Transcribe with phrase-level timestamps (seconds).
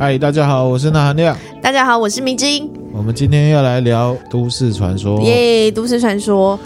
[0.00, 1.36] 嗨，大家好，我是那含亮。
[1.60, 2.70] 大家好，我是明晶。
[2.92, 5.20] 我们今天要来聊都市传说。
[5.22, 6.56] 耶，都市传说。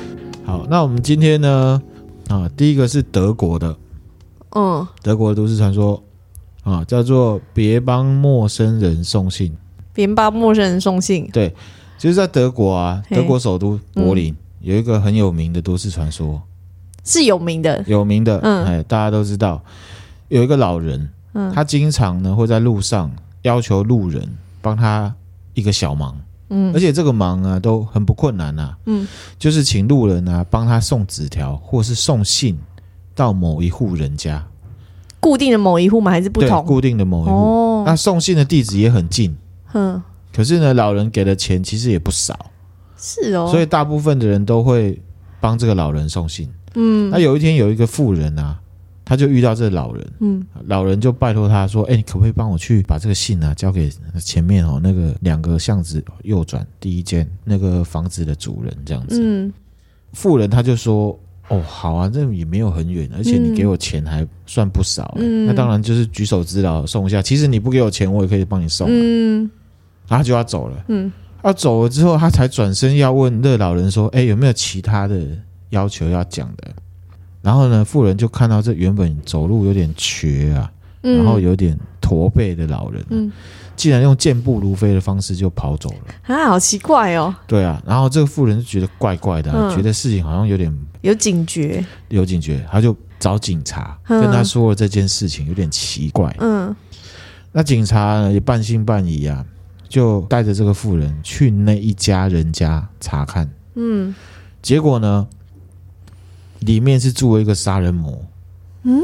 [0.45, 1.81] 好，那我们今天呢？
[2.29, 3.75] 啊，第一个是德国的，
[4.51, 6.03] 嗯，德国的都市传说
[6.63, 9.57] 啊，叫做别帮陌生人送信。
[9.95, 11.27] 别帮陌生人送信。
[11.33, 11.55] 对，
[11.97, 16.43] 就是在德国啊，德国首都柏林、嗯、有一个很有名的都市传说，
[17.03, 19.63] 是有名的，有名的，嗯，哎，大家都知道，
[20.29, 21.09] 有一个老人。
[21.35, 23.11] 嗯，他经常呢会在路上
[23.43, 24.29] 要求路人
[24.61, 25.15] 帮他
[25.55, 26.17] 一个小忙，
[26.49, 29.07] 嗯，而且这个忙啊都很不困难啊，嗯，
[29.39, 32.59] 就是请路人啊帮他送纸条或是送信
[33.15, 34.47] 到某一户人家，
[35.21, 36.11] 固定的某一户吗？
[36.11, 36.65] 还是不同？
[36.65, 37.31] 固定的某一户。
[37.31, 39.37] 哦，那送信的地址也很近，
[39.73, 40.01] 嗯，
[40.33, 42.51] 可是呢，老人给的钱其实也不少，
[42.97, 45.03] 是哦，所以大部分的人都会
[45.41, 48.61] 帮这个老人送信，嗯，那有一天有一个富人啊。
[49.13, 59.53] 他就遇到这个老人，嗯，老人就拜托他说：“哎、欸，你可不可以帮我去把这个信啊交给前面哦那个两个巷子右转第一间那个房子的主人这样子。”嗯，
[60.15, 61.15] 富人他就说
[61.49, 67.21] ：“哦，好啊，这也没有很远，而且你给我钱还算不少、欸，嗯，那当然就是举手之劳送一下。
[67.21, 69.43] 其实你不给我钱，我也可以帮你送。”嗯，
[70.09, 71.13] 然后他就要走了，嗯，
[71.45, 75.21] 要走了之后，他才转身要问那老人说：“哎、欸，有没有其他的
[75.69, 76.75] 要求要讲的？”
[77.43, 80.71] 然后呢，妇人就看到这原本走路有点瘸啊，
[81.03, 83.33] 嗯、然后有点驼背的老人、啊，嗯，
[83.75, 87.35] 竟然用健步如飞的方式就跑走了啊，好奇怪哦。
[87.49, 96.33] 对啊，然后这个妇人就觉得怪怪的、啊，嗯、觉得事情好像有点有警觉，有警觉，他就找警察、嗯、跟他说了这件事情，有点奇怪。
[96.39, 96.73] 嗯，
[97.51, 99.45] 那警察呢也半信半疑啊，
[99.89, 103.51] 就带着这个妇人去那一家人家查看。
[103.75, 104.15] 嗯，
[104.63, 105.27] 结果呢？
[106.63, 108.19] 里面是住了一个杀人魔，
[108.83, 109.03] 嗯，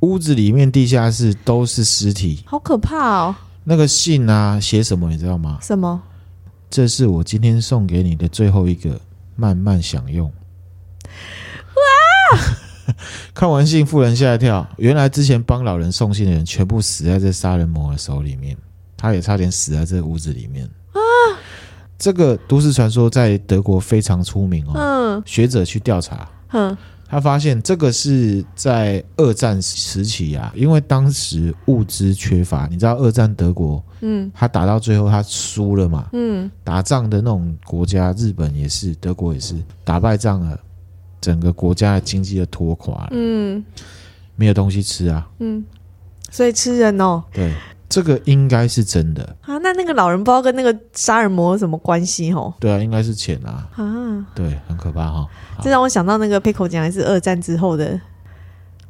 [0.00, 3.36] 屋子里面地下室都是尸体，好可怕哦。
[3.64, 5.58] 那个信啊，写什么你知道吗？
[5.60, 6.00] 什么？
[6.70, 9.00] 这是我今天送给你的最后一个，
[9.34, 10.32] 慢慢享用。
[11.74, 12.40] 哇！
[13.34, 18.56] 看完信，妇人吓一跳，原来之前帮老人送信的人全部死在这杀人魔的手里面，
[18.96, 21.00] 他也差点死在这个屋子里面啊。
[21.98, 24.72] 这个都市传说在德国非常出名哦。
[24.74, 26.28] 嗯，学者去调查。
[26.56, 40.58] 嗯，他发现这个是在二战时期啊，因为当时物资缺乏，你知道二战德国，嗯，他打到最后他输了嘛，嗯，打仗的那种国家，日本也是，德国也是，打败仗了，
[41.20, 43.62] 整个国家的经济就拖垮了，嗯，
[44.34, 45.62] 没有东西吃啊，嗯，
[46.30, 47.52] 所以吃人哦，对。
[47.88, 49.56] 这个应该是真的啊！
[49.58, 52.52] 那那个老人不知道跟那个杀人魔有什么关系哦？
[52.58, 53.68] 对啊，应该是钱啊！
[53.76, 55.26] 啊，对，很可怕哈！
[55.62, 57.98] 这让我想到那个 Pickle 讲的是二战之后的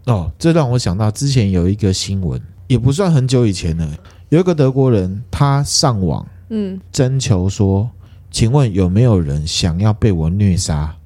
[0.06, 3.86] 哦，这让我想到之前有一个新闻，也不算很久以前了。
[4.30, 7.90] 有一个德国人，他上网嗯征求说，
[8.30, 10.96] 请问有没有人想要被我虐杀？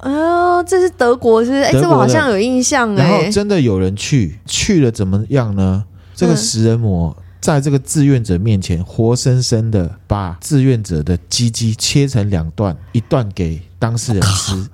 [0.00, 1.62] 哦，这是德国是不是？
[1.64, 3.04] 哎，这我好像有印象哎。
[3.04, 5.84] 然后真的有人去去了，怎么样呢？
[6.18, 14.68] 这个食人魔在这个志愿者面前，活生生的把志愿者的鸡鸡切成两段，一段给当事人吃，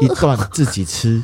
[0.00, 1.22] 一段自己吃。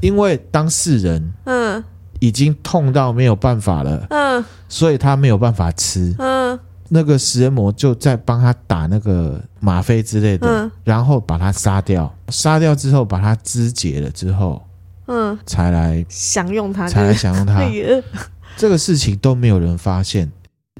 [0.00, 1.84] 因为当事人嗯。
[2.20, 14.60] 已经痛到没有办法了，嗯，所以他没有办法吃，嗯，那个食人魔就在帮他打那个吗啡之类的，然后把他杀掉，杀掉之后把他肢解了之后，
[15.06, 17.62] 嗯，才来享用他，才来享用他。
[18.58, 20.28] 这个事情都没有人发现，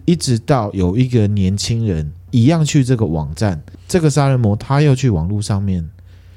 [0.05, 5.89] 一直到有一个年轻人一样去这个网站，这个杀人魔他又去网络上面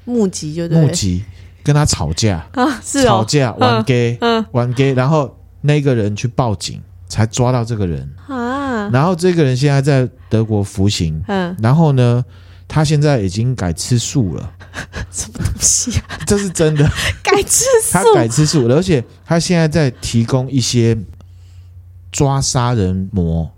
[0.04, 1.24] 募集，就对，募集
[1.64, 8.08] 跟他吵架 啊，是哦，吵架玩 gay，嗯，玩 gay，然后那个人去报警，才抓到这个人。
[8.28, 12.24] 啊，然后这个人现在在德国服刑，嗯，然后呢，
[12.68, 14.52] 他现在已经改吃素了，
[15.10, 16.20] 什么东西啊？
[16.24, 16.88] 这是真的，
[17.20, 20.96] 改吃素，他改吃素了，而且他现在在提供一些。
[22.12, 23.50] 抓杀人魔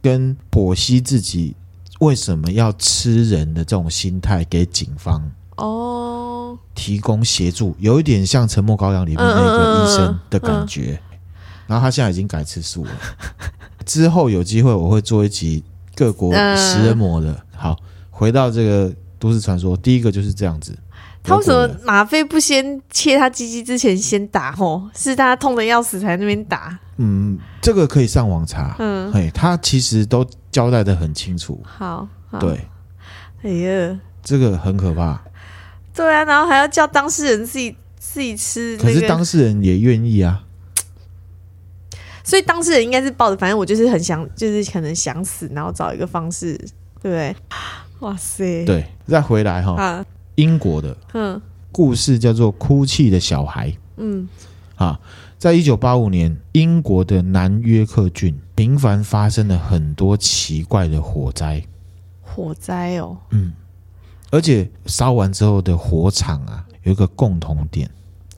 [0.00, 1.56] 跟剖析自己
[2.00, 5.22] 为什么要吃人的这种心态给警方
[5.56, 11.00] 哦，提供协助，有一点像《沉默羔羊》里面那个医生的感觉。
[11.66, 12.90] 然后他现在已经改吃素了。
[13.86, 15.64] 之后有机会我会做一集
[15.94, 17.40] 各国食人魔的。
[17.56, 17.74] 好，
[18.10, 20.76] 回到这个都市传说，第一个就是这样子。
[21.24, 24.52] 他为什么吗啡不先切他鸡鸡之前先打？
[24.52, 26.78] 吼，是他痛的要死才那边打。
[26.98, 28.76] 嗯，这个可以上网查。
[28.78, 31.60] 嗯，嘿，他其实都交代的很清楚。
[31.64, 32.60] 好，好对。
[33.42, 35.20] 哎呀，这个很可怕。
[35.94, 38.92] 对啊，然后还要叫当事人自己自己吃，那个。
[38.92, 40.44] 可是当事人也愿意啊。
[42.22, 46.54] 所以当事人应该是抱着，反正我就是很想，就是可能想死，然后找一个方式，
[47.00, 47.36] 对不对？
[48.00, 48.64] 哇塞！
[48.64, 50.04] 对，再回来哈，啊、
[50.36, 51.40] 英国的嗯
[51.70, 53.70] 故事叫做《哭泣的小孩》。
[53.96, 54.28] 嗯，
[54.76, 54.98] 啊，
[55.38, 61.62] 在一九八五年，英国的南约克郡频繁发生了很多奇怪的火灾。
[62.20, 63.52] 火灾哦，嗯，
[64.30, 67.88] 而且烧完之后的火场啊，有一个共同点。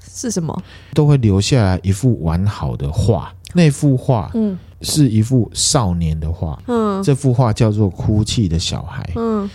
[0.00, 0.62] 是什么？
[0.94, 3.32] 都会留下来一幅完好的画。
[3.52, 6.62] 那幅画，嗯，是一幅少年的画。
[6.66, 9.02] 嗯，这幅画叫做《哭泣的小孩》。
[9.20, 9.48] 嗯，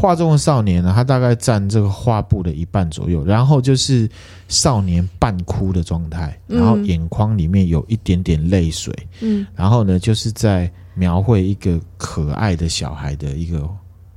[0.00, 3.24] 画中的少年呢，他大概占这个画布的一半左右。
[3.24, 4.08] 然后就是
[4.46, 8.94] 少年半哭的状态，然后眼眶里面有一点点泪水。
[9.20, 13.68] 嗯，然后呢，就是在描绘一个可爱的小孩的一个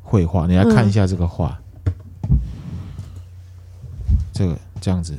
[0.04, 0.46] 绘画。
[0.46, 1.60] 你来看一下这个画，
[2.30, 2.38] 嗯、
[4.32, 5.18] 这个这样子。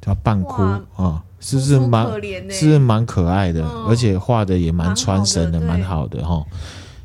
[0.00, 0.62] 叫半哭
[0.96, 2.06] 啊是不是蛮
[2.50, 6.46] 是不是蛮可爱的，嗯、而且画的也蛮传神的，蛮好的哈、哦。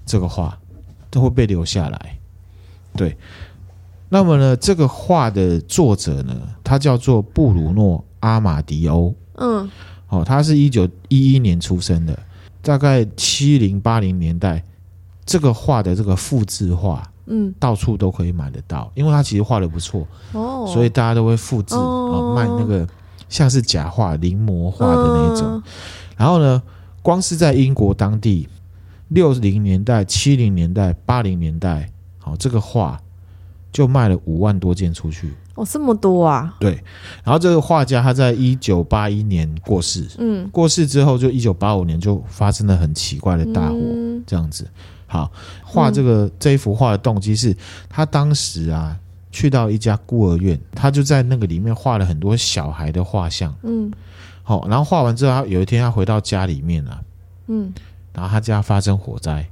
[0.06, 0.58] 这个画
[1.12, 2.18] 都会被留下来。
[2.96, 3.18] 对，
[4.10, 9.14] 那么呢，这个画的作者呢，他叫做布鲁诺阿马迪欧。
[9.36, 9.70] 嗯，
[10.10, 12.18] 哦，他是一九一一年出生的，
[12.62, 14.64] 大概七零八零年代，
[15.26, 17.04] 这个画的这个复制画。
[17.26, 22.86] 嗯，到处都可以买得到，因为他其实画的不错哦，所以大家都会复制哦，卖那个
[23.30, 25.48] 像是假画、临摹画的那种。
[25.54, 25.64] 嗯、
[26.18, 26.62] 然后呢，
[27.02, 28.50] 光是在英国当地，
[29.08, 31.90] 六零年代、七零年代、八零年代，
[32.34, 33.00] 好，这个画
[33.72, 36.56] 就卖了五万多件出去哦，这么多啊？
[36.60, 36.84] 对。
[37.24, 44.68] 然后这个画家他在一九八一年过世，嗯，过世之后就一九八五年就发生了很奇怪的大火，嗯、这样子。
[45.06, 45.32] 好，
[45.64, 47.56] 画这个、嗯、这一幅画的动机是，
[47.88, 48.98] 他当时啊
[49.32, 53.54] 去到一家孤儿院，他就在那个里面画了很多小孩的画像。
[53.62, 53.92] 嗯，
[54.42, 57.00] 好，然后画完之后，他有一天他回到家里面啊，
[57.46, 57.72] 嗯，
[58.12, 59.48] 然后他家发生火灾，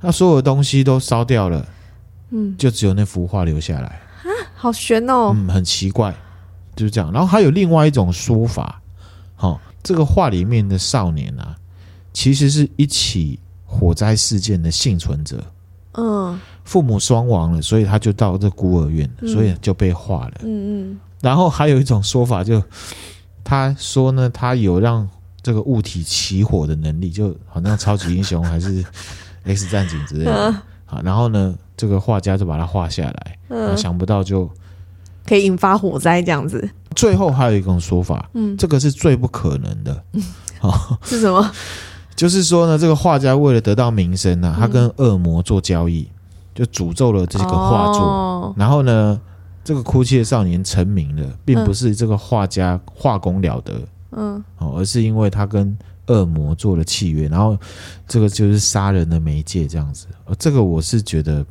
[0.00, 1.64] 他所有的东西都烧掉了，
[2.30, 4.00] 嗯，就只有那幅画留下来。
[4.22, 6.14] 啊，好悬哦，嗯，很奇怪，
[6.74, 7.12] 就是这样。
[7.12, 8.80] 然后还有另外一种说法，
[9.34, 11.56] 好，这个画里面的少年啊，
[12.12, 13.38] 其实是一起。
[13.68, 15.44] 火灾事件的幸存者，
[15.94, 20.34] 嗯，父母双亡了，所以他就到这孤儿院，嗯、所以就被画了。
[20.44, 21.00] 嗯嗯。
[21.20, 22.66] 然后还有一种说法就，就
[23.42, 25.06] 他说呢，他有让
[25.42, 28.84] 这个物体起火的能力，就好像超级英雄还是
[29.44, 30.54] X 战警之类的。
[30.84, 34.50] 好，然后呢，这个画家就把它画下来，嗯，想不到就
[35.26, 36.68] 可以引发火灾这样子。
[36.94, 40.02] 最后还有一种说法，嗯，这个是最不可能的，
[40.58, 41.50] 好， 是什么？
[42.14, 46.08] 就是说呢，这个画家为了得到名声呢、啊，他跟恶魔做交易，
[46.54, 48.00] 就诅咒了这个画作。
[48.02, 49.20] 哦、然后呢，
[49.62, 53.74] 这个哭泣的少年成名了，并不是这个画家画工了得，
[54.12, 55.76] 嗯，哦，而是因为他跟
[56.06, 57.54] 恶魔做了契约，然后
[58.08, 60.06] 这个就是杀人的媒介这样子。
[60.24, 61.44] 呃，这个我是觉得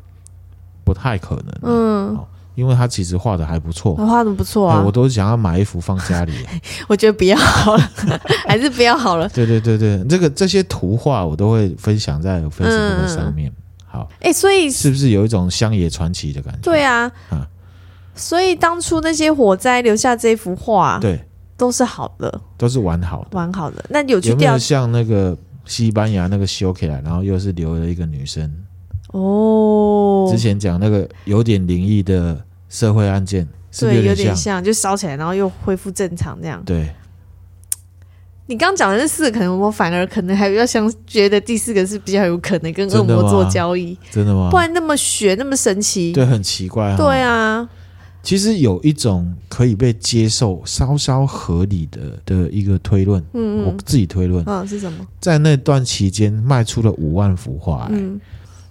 [0.86, 2.18] 不太可能，嗯。
[2.56, 6.32] 因为他其实画的还不错，画的不错啊，我都想要买一幅放家里。
[6.88, 7.92] 我觉得不要好了，
[8.48, 9.28] 还是不要好了。
[9.28, 13.52] 对对对对，这个这些图画我都会分享在 Facebook 上面。
[13.52, 13.56] 嗯、
[13.86, 16.60] 好，哎、欸，所以是不是有一种乡野传奇的感觉？
[16.62, 17.46] 对啊，啊，
[18.16, 21.22] 所以当初那些火灾留下这幅画，对，
[21.58, 23.84] 都是好的，都是完好的，完好的。
[23.90, 28.50] 那有有没有像那个西班牙那个修起来，然后又是留了一个女生？
[29.16, 33.48] 哦，之前讲那个有点灵异的社会案件？
[33.78, 36.64] 对，有点像，就烧起来，然后又恢复正常这样。
[36.66, 36.94] 对，
[38.48, 44.50] 你刚刚讲的那四个，可能我反而可能还比较想觉得第四个是比较有可能跟恶魔做交易，真的吗？
[44.50, 46.96] 不然那么玄，那么神奇，对，很奇怪啊。
[46.96, 47.68] 对啊，
[48.24, 55.06] 其实有一种可以被接受、稍稍合理的的一个推论，嗯，嗯，我自己推论，嗯，是什么？
[55.20, 58.22] 在那段期间卖出了五万幅画，欸，嗯。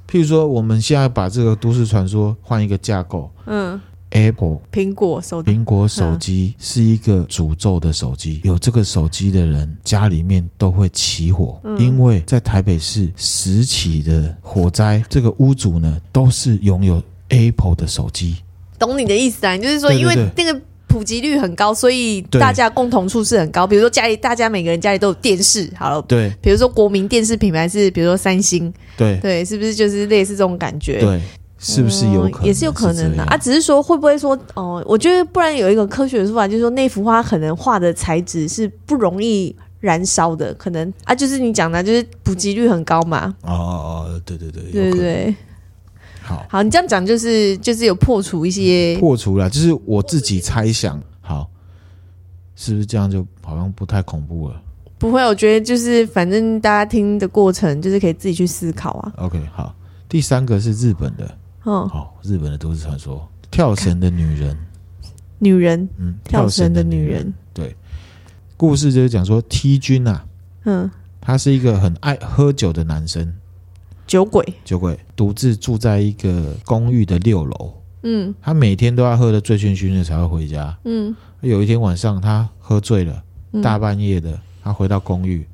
[0.09, 3.81] 譬如说，我们现在把这个都市传说换一个架构，嗯
[4.11, 18.37] ，Apple 苹果手机，苹果手机是一个诅咒的手机，有这个手机的人家里面都会起火，嗯、因为在台北市十起的火灾，这个屋主呢都是拥有 Apple 的手机。
[18.79, 19.57] 懂你的意思啊？
[19.57, 20.61] 你就是说，因为那个。
[20.95, 23.67] 普及率很高，所以大家共同处是很高。
[23.67, 26.33] 比如说家里，大家每个人家里都有电视，好了，对。
[26.41, 31.01] 比如说国民电视品牌是，比如说三星，对对，是不是就是类似这种感觉？
[31.01, 31.21] 对，
[31.59, 32.43] 是不是有可能？
[32.43, 33.37] 嗯，也是有可能的啊。
[33.37, 34.81] 只是说会不会说哦？
[34.87, 43.35] 我觉得不然有一个科学的说法，就是说那幅画可能画的材质是不容易燃烧的，可能啊，就是你讲的，就是普及率很高嘛。
[43.43, 45.35] 哦哦哦，对对对，对对对。
[46.25, 51.01] 好，好，你这样讲就是就是有破除一些破除了，就是我自己猜想。
[51.21, 51.49] 好。
[52.57, 54.63] 是不是这样就好像不太恐怖了？
[54.97, 59.13] 不会，我觉得就是反正大家听的过程就是可以自己去思考啊。
[59.17, 59.75] OK，好，
[60.09, 64.57] 第三个是日本的，哦，哦，日本的都市传说，跳绳的女人，
[65.41, 67.75] 女人，嗯，跳绳的女人，对，
[68.57, 70.25] 故事就是讲说 T 君啊，
[70.63, 70.89] 嗯，
[71.21, 73.35] 他是一个很爱喝酒的男生，
[74.15, 78.33] 酒鬼，酒鬼，独自住在一个公寓的六楼，嗯。
[78.41, 80.79] 他每天都要喝的醉醺醺的才会回家。
[80.85, 81.13] 嗯。
[81.41, 83.61] 有一天晚上，他喝醉了，嗯。
[83.61, 85.45] 大半夜的，他回到公寓，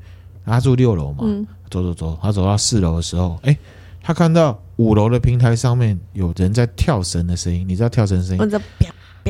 [0.44, 1.46] 他住六楼嘛，嗯。
[1.70, 3.56] 走走走，他走到四楼的时候，哎，
[4.02, 8.60] 他看到五楼的平台上面有人在跳绳的声音，你知道跳绳声音？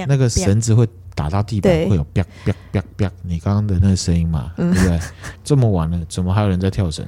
[0.08, 4.98] 那个绳子会打到地板，会有啪啪啪啪，你刚刚的那个声音嘛，对不对？
[5.44, 7.06] 这么晚了，怎么还有人在跳绳？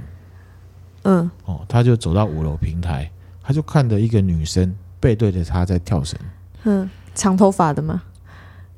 [1.02, 1.30] 嗯。
[1.44, 3.11] 哦，他就走到五楼平台，
[3.42, 6.18] 他就看着一个女生背对着他在跳绳。
[6.64, 8.02] 嗯，长头发的吗？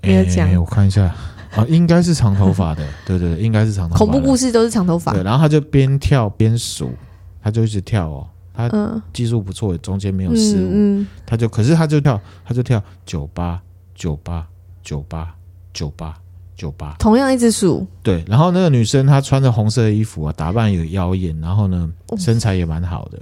[0.02, 0.48] 没有讲。
[0.48, 1.14] 诶我看一下。
[1.54, 3.98] 啊，应该是长头发的， 对对对，应该是长头发。
[3.98, 5.12] 恐怖故事都是长头发。
[5.12, 6.92] 对，，然后他就边跳边数，
[7.40, 9.00] 他就一直跳哦，他嗯。
[9.12, 13.62] 技术不错，中间没有失误，嗯嗯，他就可是他就跳，他就跳九八
[13.94, 14.44] 九八
[14.82, 15.32] 九八
[15.72, 16.12] 九八
[16.56, 23.20] 九八，同样一直数，对，然后那个女生她穿着红色的衣服啊，打扮有妖艳，然后呢身材也蛮好的，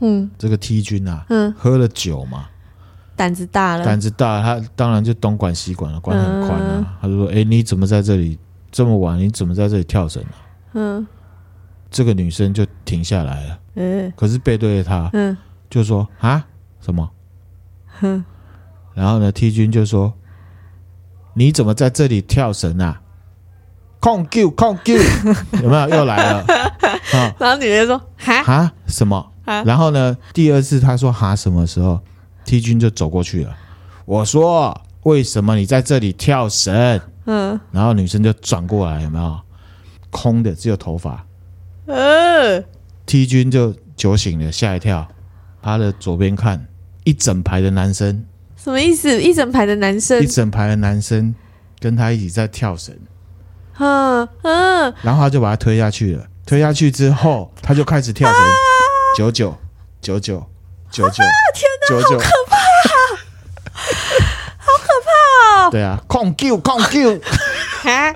[0.00, 0.30] 嗯。
[0.38, 2.46] 这个 T 君啊，嗯，喝了酒嘛，
[3.14, 6.76] 胆子大了，胆子大，他当然就东管西管了，管得很宽啊。
[6.78, 6.86] 嗯。
[7.02, 8.38] 他就说：“哎，你怎么在这里
[8.70, 9.18] 这么晚？
[9.18, 10.34] 你怎么在这里跳绳啊？
[10.74, 11.06] 嗯？”
[11.90, 14.12] 这个女生就停下来了，嗯。
[14.16, 15.36] 可是背对着他，嗯。
[15.68, 16.46] 就说：“啊，
[16.80, 17.08] 什么？
[18.00, 18.24] 哼，？”
[18.94, 20.12] 然后呢，T 君就说
[21.34, 23.00] ：“你怎么在这里跳绳啊？”
[24.00, 24.96] 控 Q 控 Q
[25.62, 26.38] 有没有又来了？
[27.12, 29.32] 啊然后女人说哈哈什么？
[29.44, 32.00] 然后呢，第二次他说哈什么时候
[32.44, 33.54] ，T 君就走过去了。
[34.06, 39.40] 我说：“为什么你在这里跳绳？”嗯然后女生就转过来，有没有？
[40.10, 41.24] 空的，只有头发。
[41.86, 42.62] 呃
[43.06, 45.06] T 君就酒醒了，吓一跳，
[45.60, 46.66] 他的左边看，
[47.04, 48.24] 一整排的男生，
[48.62, 49.20] 什么意思？
[49.20, 50.22] 一整排的男生？
[50.22, 51.34] 一，整排的男生
[51.78, 52.94] 跟他一起在跳绳，
[53.78, 56.26] 嗯嗯，然后他就把他推下去了。
[56.44, 58.38] 推下去之后，他就开始跳绳，
[59.16, 59.56] 九九
[60.02, 60.40] 九九
[60.90, 61.22] 九九，
[61.88, 62.56] 九九，好可怕
[64.58, 65.70] 好可怕哦！
[65.70, 67.20] 对啊，控 Q 控 Q，
[67.82, 68.12] 哈，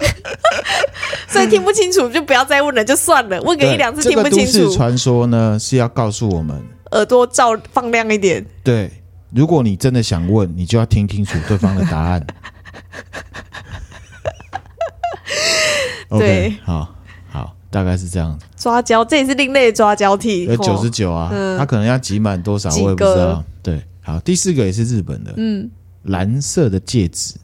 [1.29, 3.41] 所以听不清楚就不要再问了，就算了。
[3.43, 4.53] 问个一两次听不清楚。
[4.53, 6.61] 这个都市，传说呢是要告诉我们，
[6.91, 8.45] 耳朵照放亮一点。
[8.65, 8.91] 对，
[9.35, 12.25] 如果你真的想问，你就要听清楚对方的答案。
[16.11, 16.95] OK，对好
[17.29, 18.47] 好，大概是这样子。
[18.57, 20.45] 抓交，这也是另类的抓交替。
[20.45, 23.45] 有九十哦九啊，嗯他可能要集满多少，我也不知道个。
[23.63, 25.69] 对，好，第四个也是日本的，嗯，
[26.05, 27.35] 蓝色的戒指。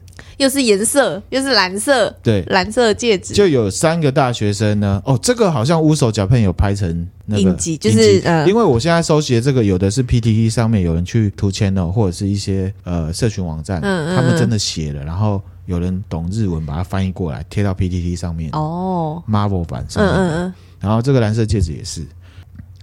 [0.41, 4.99] 又是颜色，又是蓝色，对，蓝色的戒指，就有三个大学生呢。
[5.05, 20.11] 哦，这个好像乌手甲片有拍成那个影集就是呃因为我现在收集的这个有的是 PTT 上面有人去图 channel 或者是一些呃社群网站，嗯嗯他们真的写了，然后有人懂日文把它翻译过来贴到 PTT 上面哦，Marvel 版上面。
[20.11, 22.01] 嗯嗯嗯，然后这个蓝色戒指也是，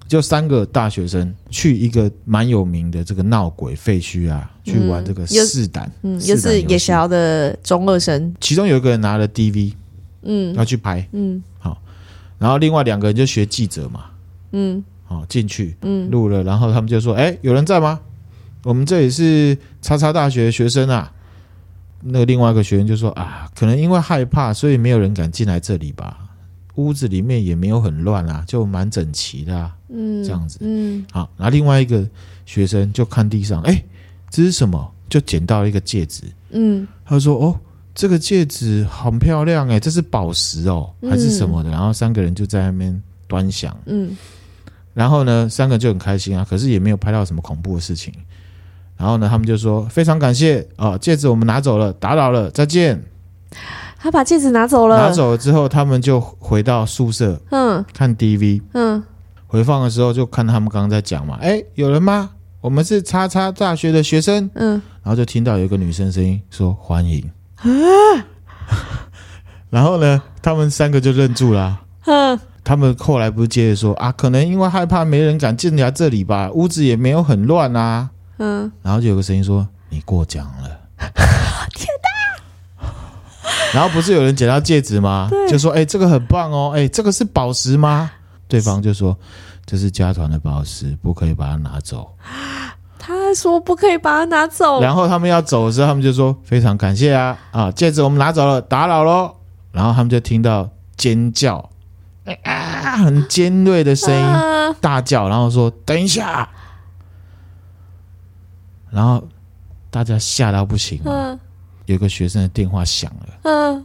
[0.08, 6.72] 就三个大学生去一个蛮有名的这个闹鬼废墟啊，去玩这个又试胆，嗯，试胆又是游戏。
[6.72, 9.74] 也想要的中二生，其中有一个人拿了 DV
[10.22, 10.54] 嗯。
[10.54, 11.42] 要去拍，嗯。
[11.58, 11.80] 好。
[12.38, 14.06] 然后另外两个人就学记者嘛，
[14.52, 14.82] 嗯。
[15.04, 18.00] 好进去嗯，录了，然后他们就说：“哎，有人在吗？
[18.64, 21.12] 我们这里是叉叉大学学生啊。”
[22.04, 26.27] 那个另外一个学员就说：“啊，可能因为害怕，所以没有人敢进来这里吧。
[26.78, 30.58] 屋子里面也没有很乱啊，就蛮整齐的啊，嗯这样子。
[30.60, 32.08] 嗯好，然后另外一个
[32.46, 33.82] 学生就看地上，哎，
[34.30, 34.94] 这是什么？
[35.08, 36.22] 就捡到了一个戒指。
[36.50, 37.58] 嗯他说：“哦，
[37.94, 43.76] 这个戒指很漂亮哎，这是宝石哦，还是什么的？”然后三个人就在那边端详。
[43.86, 44.16] 嗯
[44.94, 48.12] 然后呢，三个就很开心啊，可是也没有拍到什么恐怖的事情。
[48.96, 53.02] 然后呢，他们就说非常感谢哦，戒指我们拿走了，打扰了，再见。
[53.98, 59.02] 他把戒指拿走了，拿，走了之后，他们就回到宿舍嗯看 DV 嗯
[59.46, 62.30] 回放的时候，就看他们刚刚在讲嘛，哎，有人吗？
[62.60, 64.50] 我们是叉叉大学的学生。
[64.54, 67.22] 嗯，然后就听到有一个女生声音说欢迎。
[67.56, 67.68] 啊
[69.70, 71.82] 然后呢，他们三个就愣住了啊。
[72.06, 78.10] 嗯他们后来不是接着说啊，可能因为害怕没人敢进来这里吧，屋子也没有很乱啊。
[78.38, 80.78] 嗯，然后就有个声音说：“你过奖了。”
[83.74, 85.28] 然后不是有人捡到戒指吗？
[85.48, 88.10] 就说：“哎、这个很棒哦，哎，这个是宝石吗？”
[88.48, 89.16] 对方就说
[89.66, 92.08] ：“这是家团的宝石，不可以把它拿走。
[92.98, 99.34] 他还说不可以把它拿”走，然后他们要走的时候，他们就说：“非常感谢啊，啊，戒指我们拿走了，打扰喽。”
[99.70, 101.70] 然后他们就听到尖叫，
[102.42, 104.26] 啊，很尖锐的声音
[104.80, 106.48] 大叫，然后说：“等一下！”
[108.90, 109.22] 然后
[109.90, 111.38] 大家吓到不行了。
[111.88, 113.84] 有个学生的电话响了，嗯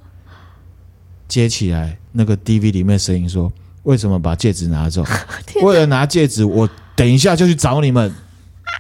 [1.26, 3.52] 接起来，那个 DV 里面的声音说
[3.84, 5.04] ：“为什么把戒指拿走？
[5.64, 8.76] 为了拿戒指，我等一下就去找你们。”啊！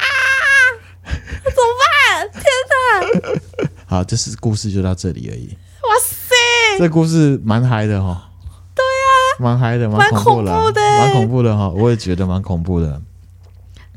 [1.04, 2.30] 怎么办？
[2.32, 3.72] 天哪！
[3.88, 5.48] 好，这是故事就到这里而已。
[5.48, 6.36] 哇塞，
[6.78, 8.30] 这故事蛮嗨的哈。
[8.76, 11.70] 对啊，蛮嗨的，蛮恐怖的，蛮恐怖的哈。
[11.70, 13.02] 我也觉得蛮恐怖的。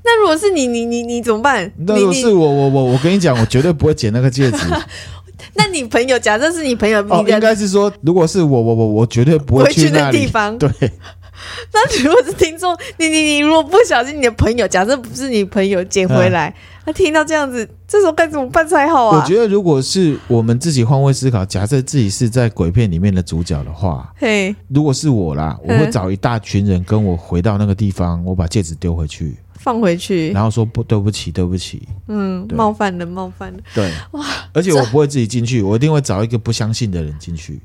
[0.07, 1.71] 那如果是你，你你你怎么办？
[1.79, 4.59] 那如果是我，我我我跟你讲，我绝对不会捡那个戒指。
[5.55, 10.57] 那你朋友，假设是你朋友，哦，应该是说，如果是我，我我我绝对不会去那地方。
[10.57, 10.71] 对。
[11.73, 16.53] 那如果是听众，你你你，如果不小心，你的朋友，假设不是你朋友捡回来，
[16.85, 19.21] 他听到这样子，这时候该怎么办才好啊？
[19.21, 29.37] 我觉得，如果是我们自己换位思考，假设自己是在鬼片里面的主角的话，嘿，如果是我啦，我会找一大群人跟我回到那个地方，我把戒指丢回去。
[29.67, 37.61] 放回去，然后说不，对不起，对不起，嗯，冒犯了，冒犯了，对，哇，而且我不会自己进去，我一定会找一个不相信的人进去，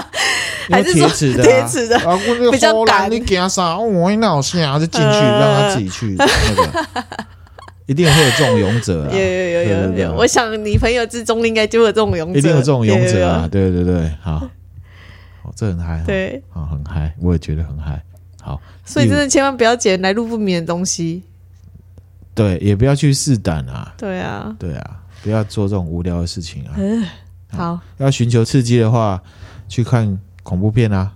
[0.72, 2.18] 还是铁齿的，铁齿的，啊，
[2.50, 3.78] 比较敢，你给他啥？
[3.78, 6.86] 我一闹心啊，就进去，让他自己去，那个。
[7.84, 14.48] 一定会有这种勇者，有有有有有，我想你朋友之中应该就有这种勇者，一定有这种勇者啊，对对对，好，
[15.54, 18.02] 这很嗨，对，啊，很嗨，我也觉得很嗨。
[18.46, 21.24] 好，所以真的千万不要捡来路不明的东西。
[22.32, 23.92] 对，也不要去试胆啊。
[23.98, 26.74] 对啊，对啊，不要做这种无聊的事情啊。
[26.76, 27.04] 嗯，
[27.50, 27.80] 好。
[27.98, 29.20] 要寻求刺激的话，
[29.68, 31.12] 去看恐怖片啊。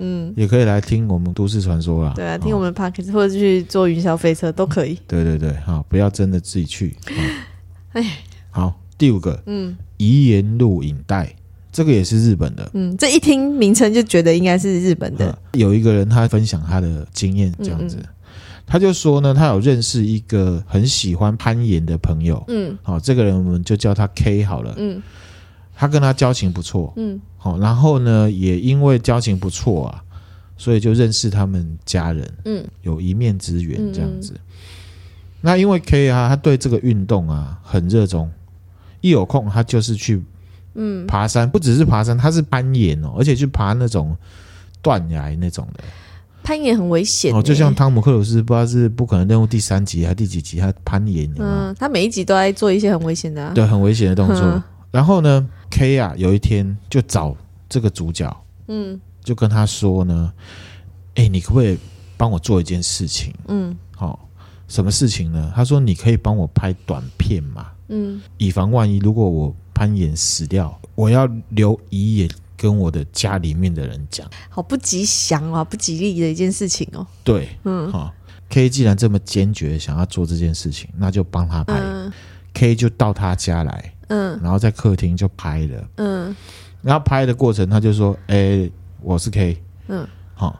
[0.00, 2.12] 嗯，也可以来听我们都市传说啊。
[2.16, 4.98] 对啊，听我们 Podcast 或者去坐云霄飞车都可以。
[5.06, 6.96] 对对对，好，不要真的自己去。
[7.92, 8.18] 哎，
[8.50, 11.36] 好，第五个，嗯，遗言录影带。
[11.78, 15.30] 这个也是日本的，嗯，这一听名称就觉得应该是日本的。
[15.30, 18.14] 嗯、有一个人他分享他的经验，这样子，嗯嗯。
[18.66, 25.00] 他就说呢，他有认识一个很喜欢攀岩的朋友，嗯，好、哦，这个人我们就叫他 K 好了，嗯，
[25.72, 30.02] 他跟他交情不错，嗯，好、哦，然后呢，也因为交情不错啊，
[30.56, 34.34] 所以就认识他们家人，嗯，有一面之缘这样子。
[35.42, 38.28] 那因为 K 啊，他对这个运动啊很热衷，
[39.00, 40.20] 一有空他就是去。
[40.80, 44.16] 嗯，爬山不只是爬山，它是攀岩哦，而且去爬那种
[44.80, 45.82] 断崖那种的。
[46.44, 51.28] 攀岩很危险哦，就像汤姆克鲁斯，不知道是不可能任务第三集还是第几集，他攀岩。
[51.36, 54.38] 嗯，他每一集都在做一些很危险的、啊，对，很危险的动作。
[54.40, 54.62] 嗯、
[54.92, 57.36] 然后呢，K 啊，有一天就找
[57.68, 58.34] 这个主角，
[58.68, 60.32] 嗯，就跟他说呢，
[61.16, 61.76] 哎、欸，你可不可以
[62.16, 63.34] 帮我做一件事情？
[63.48, 64.18] 嗯，好、哦，
[64.68, 65.52] 什么事情呢？
[65.56, 69.54] 他说，你可以帮我拍短片嘛，嗯，以防万一，如果我。
[69.78, 77.06] 攀岩死掉，我要留遗言跟我的家里面的人讲，好不吉祥啊，不吉利的一件事情哦。
[77.22, 78.12] 对，嗯，好
[78.48, 81.74] ，K 既然这么坚决想要做这件事情，那就帮他拍。
[81.78, 82.12] 嗯、
[82.54, 86.34] K 就到他家来，嗯，然后在客厅就拍了，嗯，
[86.82, 90.58] 然后拍的过程他就说：“哎、欸，我是 K，嗯，好，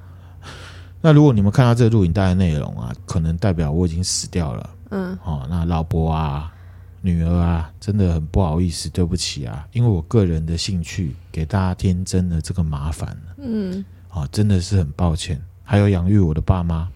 [1.00, 6.52] 那如果你们看到这个录影带的内容啊，可能代表我已经死掉了，嗯，好，那老婆啊。”
[7.00, 13.16] 女儿啊，真的很不好意思，对不起啊，因为我个人的兴趣给大家添增了这个麻烦。
[13.38, 15.40] 嗯，啊，真的是很抱歉。
[15.62, 16.88] 还有养育我的爸妈，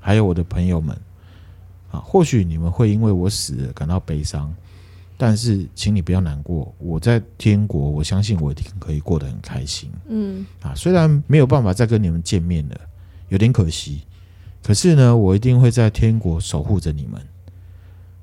[0.00, 0.96] 还有我的朋友们，
[1.90, 4.52] 啊，或许你们会因为我死了感到悲伤，
[5.16, 6.74] 但是请你不要难过。
[6.78, 9.90] 我在天国，我相信我一定可以过得很开心。
[10.08, 12.80] 嗯，啊，虽然没有办法再跟你们见面了，
[13.28, 14.02] 有点可惜，
[14.64, 17.20] 可是呢，我一定会在天国守护着你们。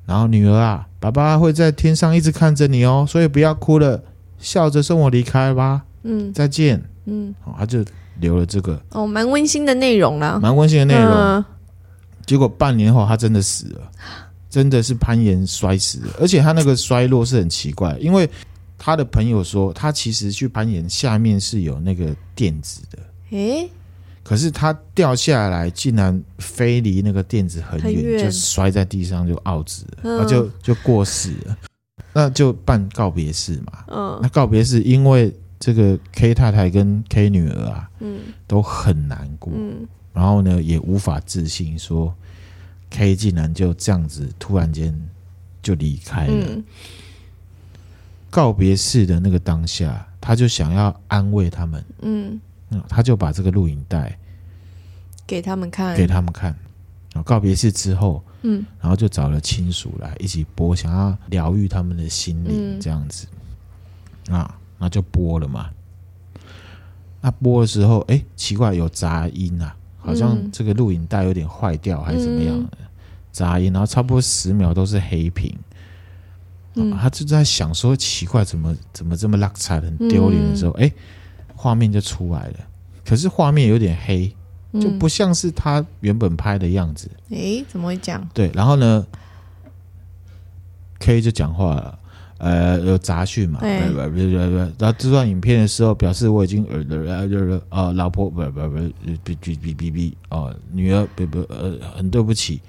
[0.08, 4.04] 然后女儿啊，爸爸会在天上一直看着你哦，所以不要哭了，
[4.38, 5.84] 笑着送我离开吧。
[6.04, 6.82] 嗯，再见。
[7.06, 7.84] 嗯，好，他就
[8.20, 11.12] 留了这个哦，蛮温馨的内容啦，蛮温馨的内容。
[11.12, 11.46] 嗯、
[12.26, 13.82] 结果半年后，他真的死了，
[14.50, 18.30] 真的是攀岩摔死了，而且他那个衰落是很奇怪，因为
[18.78, 22.98] 他的朋友说，他其实去攀岩下面是有那个垫子的。
[23.32, 23.70] 诶。
[24.28, 31.56] 可是他掉下来，竟然飞离那个垫子很远，就摔在地上就奥子了，嗯、就就过世了。
[32.12, 33.86] 那就办告别式嘛。
[33.88, 42.12] 嗯，那告别式，因为这个 K 太太跟 K 女儿啊，嗯，都很难过，嗯，然后呢，也无法置信说
[42.90, 45.00] K 竟然就这样子突然间
[45.62, 46.46] 就离开了。
[46.48, 46.64] 嗯、
[48.32, 52.42] 告别式的那个当下，他就想要安慰他们，嗯。
[52.88, 54.18] 他就把这个录影带
[55.28, 56.56] 给他们看，给他们看。
[57.14, 63.26] 然后告别式之后，嗯，然后就找了亲属来一起播，想要疗愈他们的心灵，这样子。
[64.30, 65.70] 啊，那就播了嘛。
[67.22, 72.78] 那播的时候，哎，奇怪，有杂音啊，好像这个录影带有点坏掉，还是怎么样的
[73.32, 75.58] 杂音，然后差不多十秒都是黑屏。
[76.74, 80.92] 嗯，他就在想说奇怪，怎么怎么这么拉差，很丢脸的时候，哎，
[81.56, 82.56] 画面就出来了。
[83.06, 84.32] 可是画面有点黑，
[84.74, 87.10] 就不像是他原本拍的样子。
[87.32, 88.28] 哎，怎么会这样？
[88.34, 89.06] 对，然后呢
[91.00, 92.00] ，K 就讲话了。
[92.38, 93.62] 呃，有杂讯嘛？
[93.62, 98.92] 对，不不不不，然后这段影片的时候，表示我已经呃呃呃老婆不不不哔
[99.24, 102.62] 哔哔哔哔哦，女儿不不呃很对不起，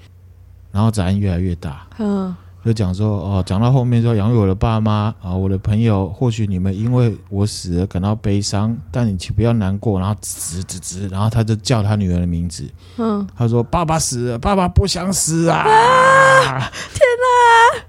[0.71, 2.33] 然后杂音越来越大，嗯，
[2.65, 17.83] 就讲说哦，讲到后面说养育我的爸妈啊，我的朋友，或许你们因为我死了感到悲伤，但你请不要难过，然后吱吱吱，然后他就叫他女儿的名字，嗯，他说爸爸死了，爸爸不想死啊，啊天哪！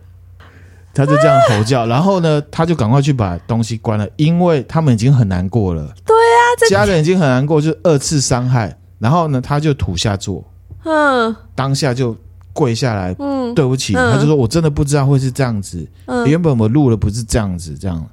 [0.94, 5.92] 他就这样吼叫，然后呢，他就赶快去把东西关了，因为他们已经很难过了。
[6.04, 6.38] 对啊，
[6.70, 8.76] 家人已经很难过，就二次伤害。
[8.98, 10.44] 然后呢，他就土下坐，
[10.84, 12.16] 嗯，当下就
[12.58, 18.04] 跪下来，嗯，对不起，嗯、他就说我真的不知道会是这样子，嗯，原本我录的不是这样子，这样。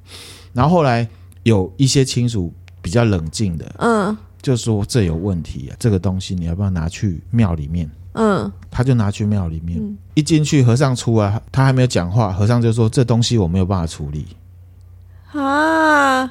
[0.52, 1.08] 然后后来
[1.42, 7.90] 有一些亲属比较冷静的，嗯，就说这有问题啊，这个东西你要不要拿去庙里面？
[8.12, 14.26] 嗯，他就拿去庙里面，嗯、一进去和尚出来，他还没有讲话，和尚就说：“这东西我没有办法处理
[15.32, 16.22] 啊。”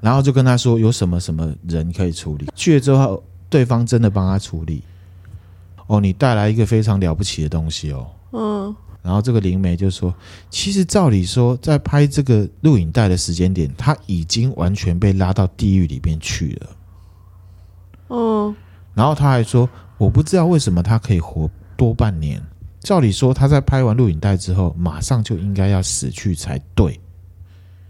[0.00, 4.82] 然后就跟他说：“有什么什么人可以处理？”去了之后，对方真的帮他处理。
[5.86, 8.06] 哦，你带来一个非常了不起的东西哦。
[8.32, 8.76] 嗯。
[9.02, 10.14] 然后这个灵媒就说
[10.50, 16.68] ：“其实照理说，在拍这个录影带的时间点，他已经完全被拉到地狱里面去了。”
[18.10, 18.54] 嗯。
[18.94, 19.68] 然后他还说。
[19.96, 22.42] 我不知道为什么他可以活多半年。
[22.80, 27.00] 照理说，他在拍完录影带之后，马上就应该要死去才对。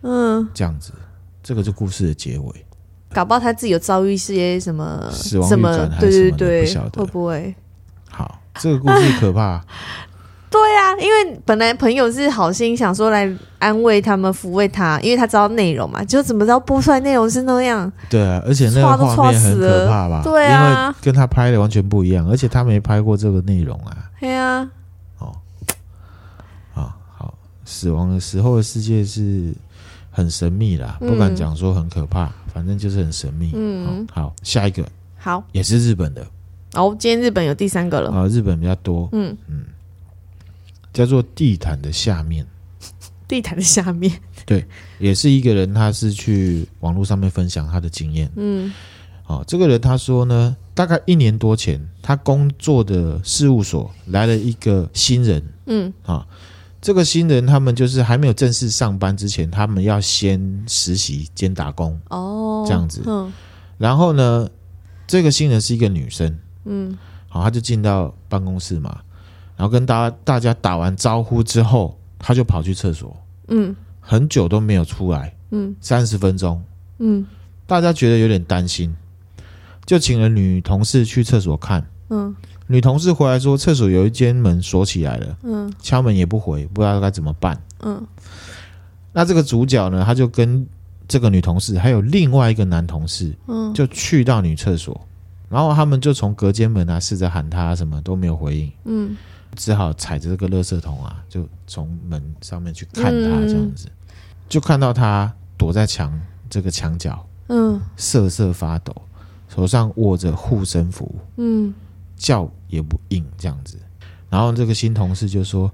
[0.02, 0.92] 嗯，这样子，
[1.42, 2.66] 这个是故事的结尾。
[3.14, 7.54] 搞不好他自己有遭遇一些什么死亡预感还是什么的，不晓得会不会？
[8.54, 9.62] 好，这个故事可怕。
[10.50, 17.90] 对呀、啊，因为本来朋友是好心想说来安慰他们、抚慰他，因为他知道内容嘛，就怎么知道播出来内容是那样？
[18.08, 20.20] 对啊，而且那个画面很可怕吧？
[20.22, 23.96] 对啊，因为跟他拍的完全不一样，而且他没拍过这个内容啊。
[24.20, 24.70] 对啊，
[25.18, 25.34] 哦，
[26.72, 29.52] 啊，好，死亡的时候的世界是
[30.12, 33.50] 很神秘啦，不敢讲说很可怕，嗯、反正就是很神秘。
[33.56, 34.84] 嗯，好，下一个，
[35.18, 36.24] 好，也是日本的。
[36.74, 38.10] 哦，今天日本有第三个了。
[38.10, 39.08] 啊，日本比较多。
[39.12, 39.64] 嗯嗯。
[40.92, 42.46] 叫做地毯的下面，
[43.26, 44.12] 地毯的下面，
[44.46, 44.64] 对，
[45.00, 48.30] 也是一个人，他是去网络上面分享他的经验。
[48.37, 48.72] 嗯，
[49.26, 55.42] 哦，这个人他说呢，大概一年多前，他工作的事务所来了一个新人。
[55.66, 56.26] 嗯，啊、哦，
[56.80, 62.00] 这个新人他们就是还没有正式上班之前，他们要先实习兼打工。
[62.10, 63.02] 哦，这样子。
[63.04, 63.32] 嗯，
[63.78, 64.48] 然后呢，
[65.08, 66.38] 这个新人是一个女生。
[66.64, 66.96] 嗯，
[67.29, 69.00] 好，他就进到办公室嘛。
[69.57, 73.16] 然后跟大家大家打完招呼之后，他就跑去厕所，
[73.48, 76.61] 嗯，很久都没有出来，嗯，三十分钟，
[76.98, 77.24] 嗯，
[77.66, 78.92] 大家觉得有点担心，
[79.87, 82.35] 就请了女同事去厕所看，嗯，
[82.66, 88.05] 女同事回来说厕所有一间门锁起来了，嗯，敲门也不回，不知道该怎么办，嗯，
[89.12, 90.66] 那这个主角呢，他就跟
[91.07, 95.00] 这个女同事还有另外一个男同事，嗯，就去到女厕所，
[95.48, 99.16] 然后他们就从隔间门啊试着喊他，什么都没有回应，嗯。
[99.57, 103.12] 只好踩着这个垃圾桶啊，就从门上面去看他，
[103.46, 104.12] 这样子，嗯、
[104.48, 108.92] 就看到他躲在墙这个墙角，嗯，瑟瑟发抖，
[109.48, 111.72] 手上握着护身符，嗯，
[112.16, 113.78] 叫也不应，这样子。
[114.28, 115.70] 然后这个新同事就说：“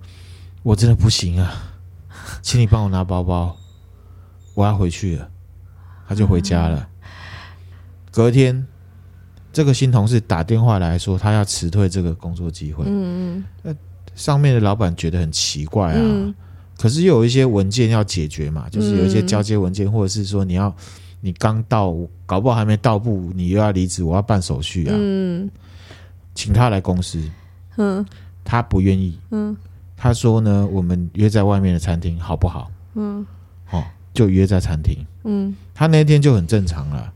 [0.63, 1.51] 我真的不行啊，
[2.43, 3.57] 请你帮我拿包包，
[4.53, 5.27] 我要回去了。”
[6.07, 6.87] 他就回家了。
[7.01, 7.09] 嗯、
[8.11, 8.67] 隔天。
[9.53, 12.85] 这个新同事打电话来说，他要辞退这个工作机会。
[12.87, 13.77] 嗯嗯，
[14.15, 16.35] 上面的老板觉得很奇怪啊，嗯、
[16.79, 20.75] 可是又有一些文件要解决嘛，就是有一些交接文件，或者是说你要
[21.21, 21.95] 你刚到，
[22.27, 24.95] 搞不好还没到步，你又要离职，我要办手续啊。
[24.97, 25.51] 嗯，
[26.35, 27.23] 请他来公司。
[27.77, 28.05] 嗯，
[28.45, 29.19] 他不愿意。
[29.31, 29.57] 嗯，
[29.97, 32.71] 他说呢，我们约在外面的餐厅好不好？
[32.95, 33.27] 嗯，
[33.71, 33.83] 哦，
[34.13, 34.97] 就约在餐厅。
[35.25, 37.13] 嗯，他那天就很正常了。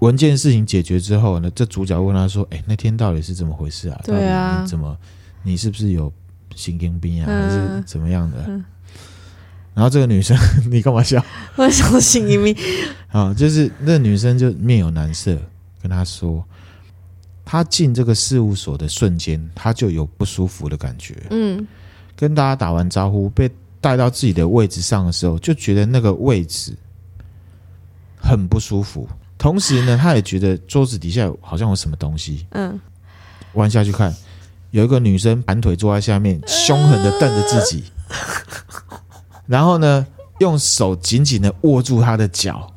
[0.00, 3.98] 文件事情解决之后呢，这主角问他说：“哎，那天到底是怎么回事啊？
[4.04, 4.96] 对啊，你怎么，
[5.42, 6.12] 你是不是有
[6.54, 8.62] 神经病啊，还是怎么样的？”嗯、
[9.72, 10.36] 然后这个女生，
[10.70, 11.24] 你干嘛笑？
[11.56, 12.54] 我想神经病
[13.08, 15.34] 啊，就是那女生就面有难色，
[15.80, 16.44] 跟他说
[17.42, 21.16] ：“她进这个事务所的瞬间，她就有不舒服的感觉。
[21.30, 21.66] 嗯，
[22.14, 26.76] 跟大家打完招呼，被带到自己的位置上的时候，就觉得那个位置
[28.20, 32.46] 很不舒服。”同时呢，他也觉得桌子底下好像有什么东西。
[32.52, 32.80] 嗯，
[33.54, 34.14] 弯下去看，
[34.70, 37.84] 有一个女生盘腿坐在下面，凶狠的瞪着自己，
[39.46, 40.06] 然后呢，
[40.40, 42.72] 用手紧紧的握住她的脚，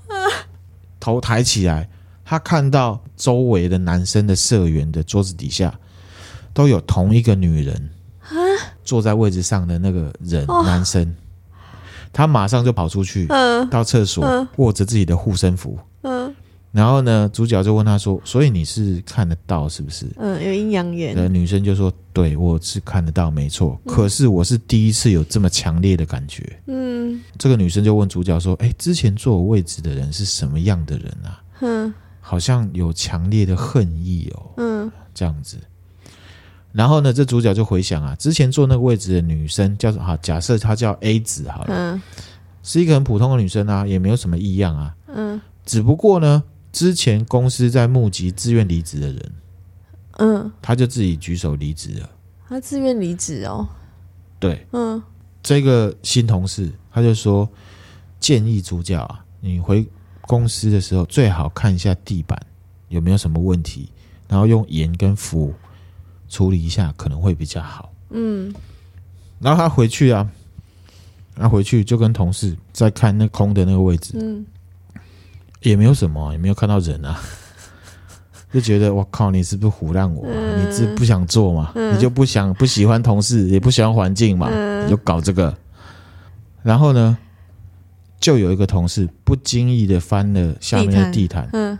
[1.00, 1.90] 头抬起来，
[2.26, 5.74] 他看到周围的男生的社员的桌子底下
[6.54, 7.90] 都有同一个女人
[8.84, 11.16] 坐在位置上的那个人，男生。
[12.12, 16.19] 他马上就跑出去，嗯，到厕所，嗯、握着自己的护身符，嗯，
[16.72, 21.16] 然后呢，主角就问他说：“所以你是看得到是不是？”嗯，有阴阳眼。
[21.16, 23.80] 呃，女生就说：“对，我是看得到，没错。
[23.86, 31.42] 嗯、可是我是第一次有这么强烈的感觉。”嗯，这个女生就问主角说：“哎，之前坐我位置的人是什么样的人啊？
[31.62, 34.52] 嗯，好像有强烈的恨意哦。
[34.58, 35.58] 嗯，这样子。”
[36.72, 42.02] 然后呢，这主角就回想啊，之前坐那个位置的女生叫做哈，假设她叫 A 子好了，嗯，
[42.62, 49.32] 是一个很普通的女生啊，也没有什么异样啊，嗯，只不过呢，之前公司在募集自愿离职的人，
[50.18, 52.10] 嗯，他就自己举手离职了，
[52.48, 53.68] 他自愿离职哦，
[54.40, 55.02] 对，嗯，
[55.42, 57.50] 这个新同事他就说，
[58.20, 59.88] 建议主角啊，你回
[60.22, 62.40] 公司的时候最好看一下地板
[62.90, 63.92] 有没有什么问题，
[64.28, 65.54] 然后用盐跟氟。
[66.32, 67.92] 处理一下可能会比较好。
[68.12, 68.54] 嗯，
[69.40, 70.30] 然后他回去啊，
[71.36, 74.46] 他回去就跟同事在看那空的那个位置，嗯，
[75.62, 77.20] 也没有什么，也没有看到人啊，
[78.52, 80.26] 就觉得我靠，你是不是胡乱我？
[80.28, 81.72] 嗯、你是不想做嘛？
[81.76, 84.48] 嗯、你就不想不喜欢同事，也不喜欢环境嘛？
[84.52, 85.56] 嗯、你就搞这个。
[86.64, 87.18] 然后呢，
[88.20, 91.78] 就有一个同事不经意的翻了下面的地毯，嗯，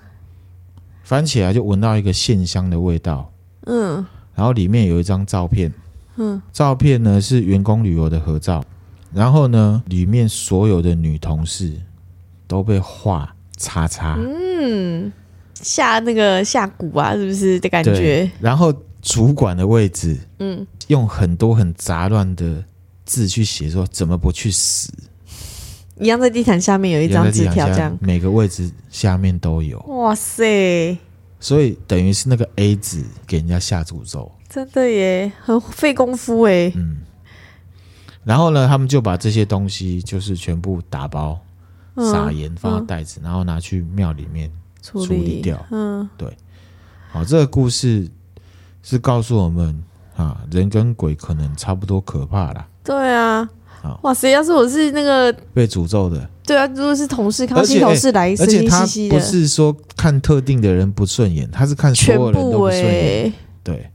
[1.04, 3.32] 翻起来就闻到一个线香的味道，
[3.66, 4.06] 嗯。
[4.36, 5.74] 然后里面有一张照片，
[6.16, 8.64] 嗯，照片呢是员工旅游的合照，
[9.12, 11.74] 然后呢，里面所有的女同事
[12.48, 15.12] 都被画叉叉，嗯，
[15.54, 18.32] 下那个下蛊啊，是不是的感觉？
[18.40, 22.64] 然后主管的位置，嗯，用很多很杂乱的
[23.06, 24.92] 字去写说怎么不去死，
[26.00, 30.98] 一样在地毯下面有一张纸条，这样每个位置下面都有，哇塞！
[31.42, 36.72] 所以等于是那个 A 子给人家下诅咒，真的耶，很费功夫哎。
[36.76, 36.98] 嗯，
[38.24, 41.40] 然后呢，他们就把这些东西就是全部打包、
[41.98, 45.66] 撒盐放到袋子，嗯、然后拿去庙里面处理掉。
[45.72, 46.36] 嗯，对。
[47.12, 48.08] 好，这个故事
[48.84, 49.84] 是告诉我们
[50.16, 52.68] 啊，人跟鬼可能差不多可怕啦。
[52.84, 53.50] 对啊。
[54.02, 54.30] 哇塞！
[54.32, 63.90] 要是我是那个被诅咒的，对啊，如果是同事，看新同事来，神经兮兮的，不是说看特定的人不顺眼，他是看所有人都不顺眼，欸、对，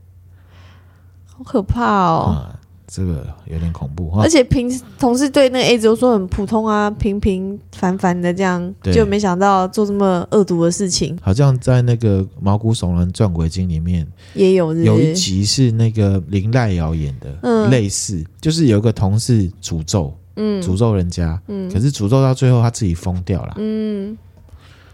[1.27, 2.47] 好可怕哦。
[2.49, 2.54] 嗯
[2.87, 4.69] 这个有点恐怖，而且平
[4.99, 11.17] 同事对那个 A 子都说很普通啊，平平凡凡的这样，就没想到做这么恶毒的事情。
[11.21, 24.15] 好像在那个《毛骨悚然撞鬼经》里面也有是是，有一集是那个林濑瑶演的，嗯，类似就是有一个同事诅咒，嗯，诅咒人家，嗯，可是诅咒到最后他自己疯掉了，嗯，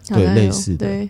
[0.08, 0.88] 对，类似的。
[0.88, 1.10] 对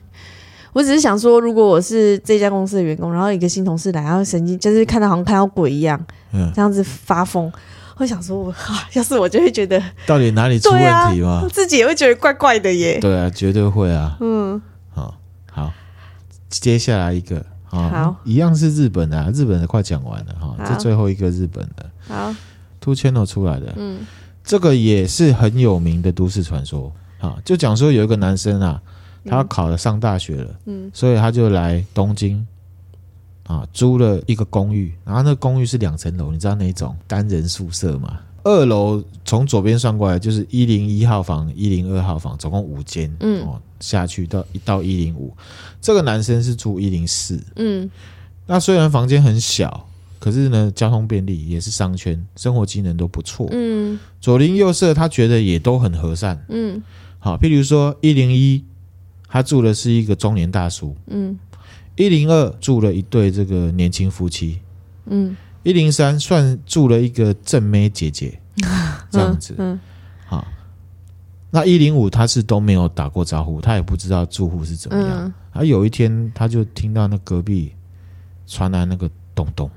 [0.74, 6.00] 我只是想说，如果我是这家公司的员工，然后一个新同事来，然后神经就是看到好像看到鬼一样，
[6.32, 7.52] 嗯，这样子发疯，
[7.96, 8.54] 会想说，我
[8.94, 10.82] 要是我就会觉得到底哪里出问
[11.14, 11.46] 题吗？
[11.52, 13.00] 自己也会觉得怪怪的耶。
[13.02, 14.16] 对啊，绝对会啊。
[14.22, 14.62] 嗯，
[14.94, 15.14] 好，
[15.52, 15.74] 好，
[16.50, 22.34] 接下来一个，好，一样是日本的，日本的快讲完了哈，这最后一个日本的，好
[22.80, 24.08] ，Two Channel 出来的，嗯，
[24.42, 28.82] 这个也是很有名的都市传说啊，就讲说有一个男生啊。
[29.26, 32.46] 他考了上大学了，嗯，所以他就来东京，
[33.44, 38.20] 啊，租了一个公寓，然后那个公寓是两层楼，你知道那种单人宿舍吗？
[38.44, 45.32] 二楼从左边算过来就是一零一号房、一零二号房，总共五间，嗯，哦，下去到一到一零五，
[45.80, 47.88] 这个男生是住一零四，嗯，
[48.48, 56.82] 那虽然房间很小，可是呢，交通便利，也是商圈，生活机能都不错，嗯，左邻右舍他觉得也都很和善，嗯，
[57.20, 58.66] 好，譬如说一零一。
[59.32, 61.40] 他住的是一个中年大叔，嗯，
[61.96, 64.60] 一零二住了一对这个年轻夫妻，
[65.06, 68.38] 嗯，一零三算住了一个正妹姐姐，
[69.10, 69.80] 这样子，嗯，
[70.26, 70.46] 好，
[71.50, 75.34] 那一零五他是都没有打过招呼，他也不知道住户是怎么样。
[75.54, 77.74] 而有一天，他就听到那隔壁
[78.46, 79.70] 传来那个咚咚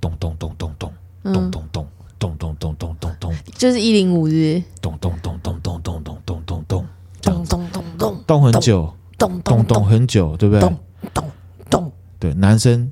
[0.00, 0.92] 咚咚咚咚咚
[1.24, 1.88] 咚咚咚
[2.18, 3.16] 咚咚咚咚咚。
[3.18, 6.86] 咚，就是一零五日，咚咚咚咚咚咚咚咚咚咚。
[7.22, 10.60] 咚咚咚咚咚很久，咚咚咚很久，对不对？
[10.60, 10.78] 咚
[11.12, 11.30] 咚
[11.70, 12.90] 咚，对，男生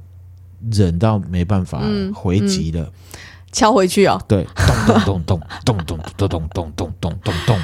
[0.70, 1.82] 忍到没办法
[2.14, 2.90] 回击了，
[3.52, 4.20] 敲回去哦。
[4.26, 4.46] 对，
[5.04, 7.56] 咚咚咚咚咚咚咚咚咚咚咚咚咚，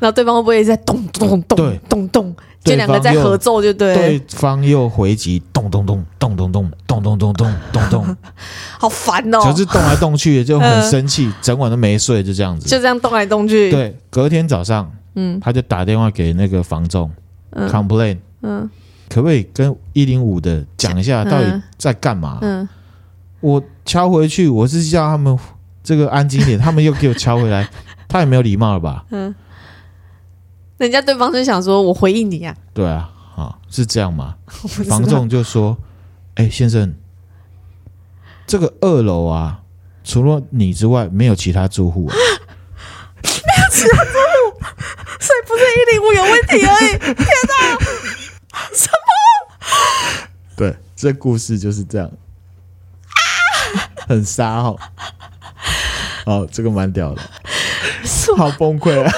[0.00, 2.36] 然后对方会不会在咚咚咚咚咚咚？
[2.64, 3.94] 这两个在合奏就对。
[3.94, 8.16] 对方又回击咚咚咚咚咚咚咚咚咚咚咚咚，
[8.78, 9.40] 好烦哦！
[9.44, 12.68] 就是动来动去就很生气，整晚都没睡，就这样子。
[12.68, 13.70] 就这样动来动去。
[13.70, 17.10] 对，隔天早上，嗯，他就打电话给那个房仲
[17.52, 18.68] ，complain，嗯，
[19.08, 22.38] 可不可以跟一零五的讲一下到底在干嘛？
[22.42, 22.68] 嗯，
[23.40, 25.38] 我敲回去，我是叫他们
[25.82, 27.68] 这个安静点， 他们又给我敲回来，
[28.08, 29.04] 太没有礼貌了吧？
[29.10, 29.34] 嗯。
[30.78, 32.70] 人家对方是想说，我回应你呀、啊？
[32.72, 34.36] 对啊，啊，是这样吗？
[34.88, 35.76] 房仲就说
[36.36, 36.94] ：“哎、欸，先生，
[38.46, 39.62] 这个二楼啊，
[40.04, 44.04] 除了你之外，没有其他住户、啊， 没有其他
[45.58, 46.98] 一零五有问题而已。
[46.98, 47.78] 天哪，
[48.74, 50.28] 什么？
[50.56, 52.10] 对，这故事就是这样，
[54.06, 54.78] 很沙哦。
[56.26, 57.22] 哦，这个蛮屌的，
[58.36, 59.12] 好崩溃啊！”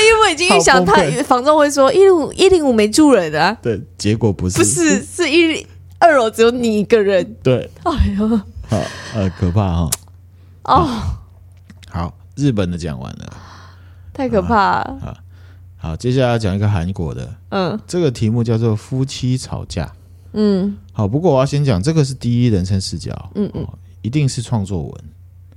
[0.00, 5.66] 因为我已经预想他房东会说一零五一零五没住人啊，对，结果不是，不是是一
[5.98, 8.80] 二楼只有你一个人，对，哎呦，好
[9.14, 9.90] 呃可怕哈，
[10.62, 10.88] 哦，
[11.90, 13.36] 好，日本的讲完了，
[14.14, 14.78] 太可怕。
[14.78, 15.16] 了，好，
[15.80, 19.92] 好，接下来要讲一个韩国的，嗯，这个题目叫做夫妻吵架，
[20.32, 23.64] 嗯，好，不过我要先讲这个是第一人称视角，嗯嗯，
[24.02, 25.04] 一定是创作文，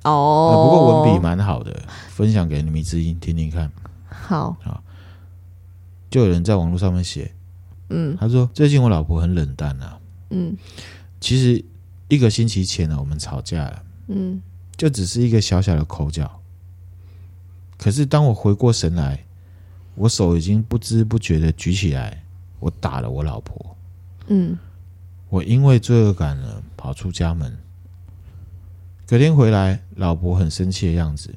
[0.03, 1.75] 哦，不过文笔蛮好的，
[2.09, 3.71] 分享给你们知音听听看。
[4.07, 4.83] 好，好，
[6.11, 7.33] 就有人在网络上面写，
[7.89, 9.97] 嗯，他说最近我老婆很冷淡啊，
[10.29, 10.55] 嗯，
[11.19, 11.65] 其实
[12.09, 14.39] 一个星期前呢，我们吵架了，嗯，
[14.77, 16.29] 就只是一个小小的口角，
[17.77, 19.25] 可是当我回过神来，
[19.95, 22.23] 我手已经不知不觉的举起来，
[22.59, 23.77] 我打了我老婆，
[24.27, 24.57] 嗯，
[25.29, 27.55] 我因为罪恶感呢，跑出家门，
[29.05, 31.33] 隔天回来，老婆很生气的样子。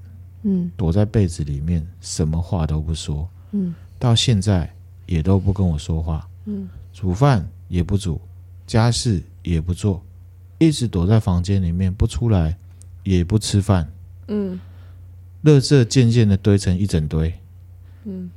[0.47, 3.27] 嗯，躲在被子里面，什么话都不说。
[3.53, 4.71] 嗯，到现在
[5.07, 6.29] 也都不跟我说话。
[6.45, 8.21] 嗯，煮饭也不煮，
[8.67, 10.05] 家事也不做，
[10.59, 12.57] 一直躲在房间里面不出来，
[13.05, 13.91] 也不吃饭。
[14.29, 14.61] 嗯，
[15.45, 17.33] 垃圾渐渐的堆成一整堆。
[18.05, 18.31] 嗯，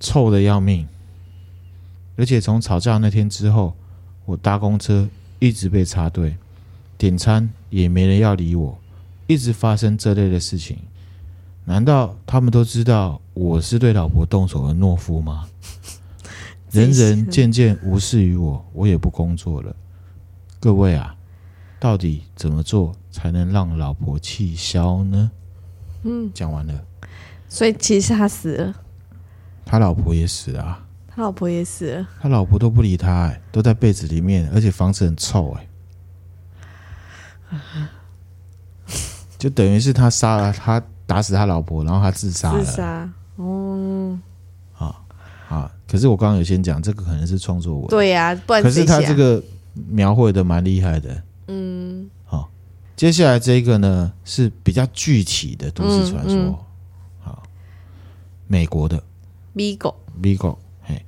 [0.00, 0.86] 臭的要命。
[2.16, 3.74] 而且从吵架那天之后，
[4.24, 5.08] 我搭公车
[5.38, 6.36] 一直被插队，
[6.96, 8.78] 点餐也没人要理我，
[9.26, 10.78] 一直发生这类的事情。
[11.64, 15.46] 难道他们都知道我是对老婆动手的懦夫吗？
[16.72, 19.74] 人人渐渐无视于我，我也不工作了。
[20.58, 21.14] 各位啊，
[21.78, 25.30] 到底怎么做才能让老婆气消呢？
[26.02, 26.84] 嗯，讲完了。
[27.48, 28.74] 所以其实他死了，
[29.68, 30.84] 他老婆也死了啊。
[31.06, 35.56] 他老婆也死了，他老婆都不理他，哎，都在被子里面，而且房子很臭，
[37.50, 37.58] 哎，
[39.38, 40.82] 就等于是他杀了他。
[41.08, 42.62] 打死他老婆，然后他自杀了。
[42.62, 44.18] 自杀，哦，
[44.76, 44.94] 啊
[45.48, 45.72] 啊。
[45.90, 47.86] 可是我刚刚有先讲，这个可能是创作文。
[47.88, 49.42] 对呀、啊，不然可是他这个
[49.88, 51.22] 描绘的蛮厉害的。
[51.46, 52.50] 嗯，好。
[52.94, 56.34] 接下来这个呢是比较具体的都市传说。
[56.34, 56.56] 嗯嗯、
[57.20, 57.42] 好，
[58.46, 59.02] 美国的。
[59.58, 61.04] Bigo，Bigo，嘿，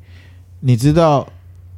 [0.58, 1.28] 你知道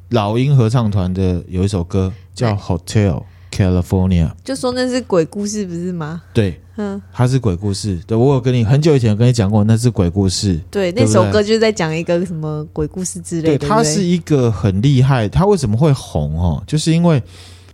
[0.08, 6.22] 老鹰合唱团的有一首歌叫《Hotel California》，就说那是鬼故事，不是吗？
[6.32, 6.58] 对。
[6.78, 8.00] 嗯，它是鬼故事。
[8.06, 10.54] 对，我有跟你很久以前有跟你讲过，那是鬼故事。
[10.70, 13.58] 对，对对，那首歌就是在讲一个什么鬼故事之类的。
[13.58, 15.28] 对，它是一个很厉害。
[15.28, 16.64] 它为什么会红哦？
[16.66, 17.22] 就是因为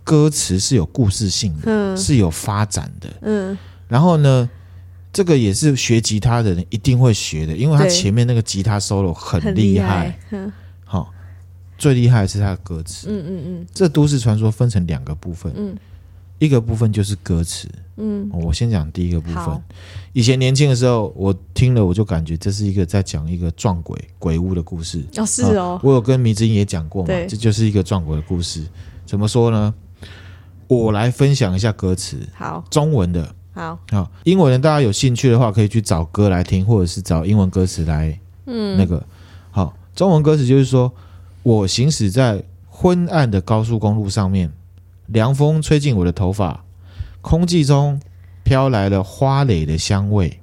[0.03, 3.09] 歌词是有故事性的，嗯，是有发展的。
[3.21, 3.57] 嗯，
[3.87, 4.49] 然后呢，
[5.11, 10.17] 这个也是学吉他的人一定会学的，因为他前面那个吉他 solo 很厉害。
[10.31, 10.51] 嗯，
[10.85, 11.11] 好，
[11.77, 13.07] 最厉害的是他的歌词。
[13.09, 15.51] 嗯嗯嗯，这都市传说分成两个部分。
[15.55, 15.75] 嗯。
[16.37, 17.67] 一个部分就是歌词，
[17.97, 19.61] 嗯，我先讲第一个部分。
[20.13, 25.03] 以前年轻的时候，我听了我就感觉这是一个在讲一个撞鬼鬼屋的故事。
[25.17, 28.63] 哦，是哦，啊、我有跟迷之音也讲过嘛，这就是一个撞鬼的故事。
[29.05, 29.73] 怎么说呢？
[30.67, 39.05] 我来分享一下歌词，好，中文的，好，好，英文的大家有兴趣的话，可以去找歌来听，或者是找英文歌词来，嗯，那个，
[39.51, 40.89] 好，中文歌词就是说，
[41.43, 44.49] 我行驶在昏暗的高速公路上面。
[45.07, 46.63] 凉风吹进我的头发，
[47.19, 47.99] 空气中
[48.43, 50.39] 飘来了花蕾的香味。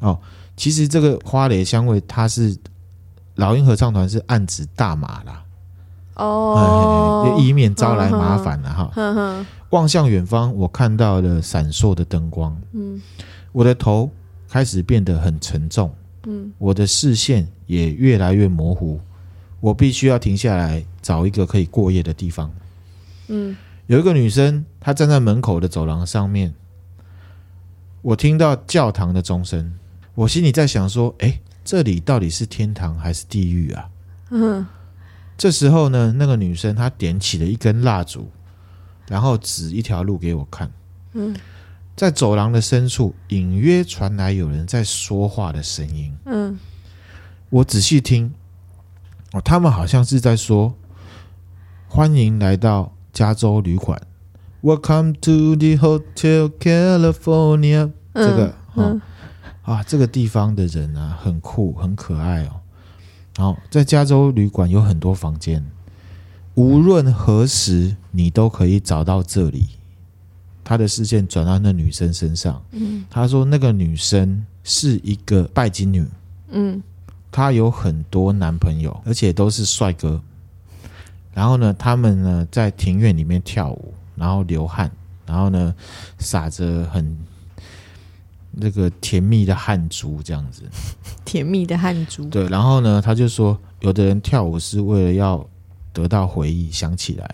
[0.00, 0.18] 哦，
[0.56, 2.58] 其实这个花蕾香味，它是
[3.36, 5.43] 老鹰合唱团是暗指大麻啦。
[6.14, 9.46] 哦，以免招来麻烦了哈。
[9.70, 12.56] 望向远方，我看到了闪烁的灯光。
[12.72, 13.00] 嗯，
[13.52, 14.10] 我的头
[14.48, 15.92] 开始变得很沉重。
[16.26, 19.00] 嗯，我的视线也越来越模糊。
[19.60, 22.50] 我必须要停下来，找一个可以过夜的地方。
[23.28, 23.56] 嗯。
[23.86, 26.54] 有一个女生，她站在门口的走廊上面。
[28.00, 29.74] 我听到教堂的钟声，
[30.14, 33.88] 我心里在想说：“哎，这里到底是天堂还是地狱啊？
[34.30, 34.66] 嗯，
[35.44, 38.30] 这时候呢，那个女生她点起了一根蜡烛，
[39.06, 40.72] 然后指一条路给我看。
[41.12, 41.36] 嗯，
[41.94, 46.16] 在走廊的深处，隐约传来有人在说话的声音。
[46.24, 46.58] 嗯，
[47.50, 48.32] 我仔细听，
[49.32, 50.74] 哦，他们好像是在说
[51.88, 54.00] ：“欢迎来到加州旅馆
[54.62, 58.98] ，Welcome to the Hotel California。”这个，嗯。
[59.60, 62.60] 啊，这个地方的人啊，很酷，很可爱哦。
[63.36, 65.64] 好在加州旅馆有很多房间，
[66.54, 69.68] 无论何时你都可以找到这里。
[70.62, 76.06] 他的视线转到那女生身上，嗯，他说那个女生是一个拜金女，
[76.48, 76.82] 嗯，
[77.30, 80.20] 她有很多男朋友，而且都是帅哥。
[81.34, 84.90] 然后呢，他们呢在庭院里面跳舞，然后流汗，
[85.26, 85.74] 然后呢
[86.18, 87.16] 撒着很。
[88.56, 90.62] 那个甜蜜的汗珠，这样子，
[91.24, 92.24] 甜蜜的汗珠。
[92.26, 95.44] 对，然后呢，他就说，有的人跳舞是为了要
[95.92, 97.26] 得到回忆，想起来；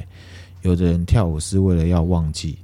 [0.62, 2.58] 有的人跳舞是为了要忘记。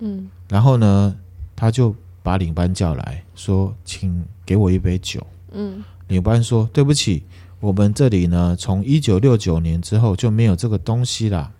[0.00, 1.16] 嗯，然后呢，
[1.54, 5.26] 他就把领班叫来说，请给我一杯酒。
[5.52, 7.24] 嗯，领班说，对不起，
[7.60, 11.50] 我们这里呢，从一九六九年之后就没有这个东西了。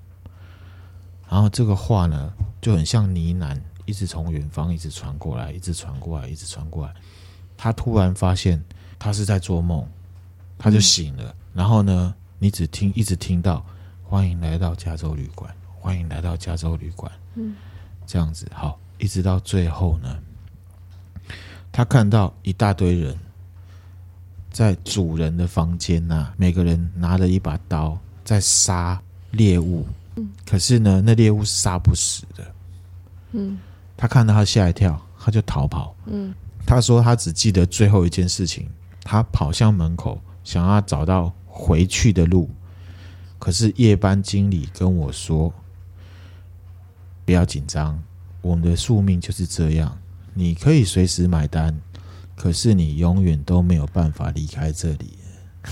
[1.29, 3.59] 然后这个话呢，就很像呢喃。
[3.85, 6.95] 一直从远方一直传过来，一直传过来，一直传过来。
[7.57, 8.63] 他突然发现
[8.99, 9.87] 他是在做梦，
[10.59, 11.25] 他就醒了。
[11.31, 13.65] 嗯、然后呢，你只听一直听到
[14.03, 17.55] “欢迎来到加州旅馆，欢迎来到加州旅馆”，嗯，
[18.07, 20.19] 这样子好，一直到最后呢，
[21.71, 23.17] 他看到一大堆人
[24.51, 32.55] 在主人的房间呐、啊，每个人拿着一把刀在杀猎物，嗯，可是呢，那猎物是杀不死的，
[33.33, 33.59] 嗯。
[34.03, 35.95] 他看到他吓一跳，他就逃跑。
[36.07, 36.35] 嗯，
[36.67, 38.69] 他说他只记得最后一件事情，
[39.05, 42.51] 他跑向门口，想要找到回去的路。
[43.39, 45.55] 可是夜班经理跟我说
[47.25, 48.03] ：“不要紧张，
[48.41, 49.97] 我们的宿命就是这样，
[50.35, 51.81] 你可以随时买单，
[52.35, 55.17] 可是你永远都没有办法离开这里。”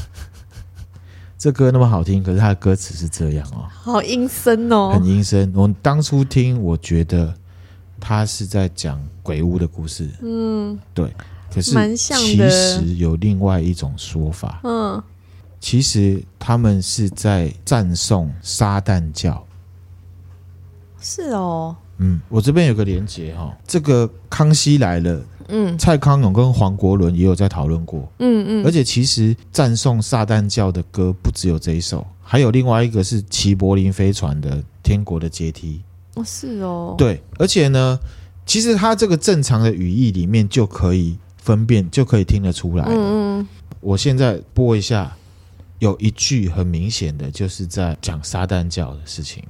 [1.37, 5.53] 这歌那么好听，可是他的歌词是这样哦，好阴森哦，很阴森。
[5.53, 7.35] 我当初听，我觉得。
[8.01, 11.14] 他是在讲鬼屋的故事，嗯，对。
[11.53, 15.03] 可是其实有另外一种说法，嗯，
[15.59, 19.44] 其实他们是在赞颂撒旦教。
[21.01, 35.78] 是哦，嗯，我这边有个连结哈，这个《康熙来了》，嗯，蔡康永跟黄国伦也有在讨论过，嗯嗯，而且其实赞颂撒旦教的歌不只有这一首，还有另外一个是齐柏林飞船的《天国的阶梯》。
[36.20, 37.98] 哦，是哦，对，而且呢，
[38.44, 42.84] 其实他这个正常的语义里面就可以分辨，就可以听得出来。
[42.88, 43.46] 嗯，
[43.80, 45.16] 我现在播一下，
[45.78, 49.42] 有一句很明显的就是在讲撒旦教的事情。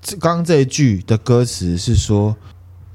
[0.00, 2.36] 这刚刚这一句的歌词是说，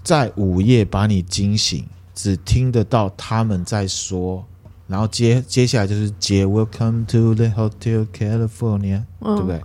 [0.01, 1.85] 在午夜把你惊醒，
[2.15, 4.45] 只听得到他们在说。
[4.91, 9.63] 然后接接下来就是接 Welcome to the Hotel California，嗯，对不对？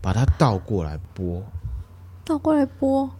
[0.00, 1.42] 把它倒过来播，
[2.24, 3.10] 倒过来播。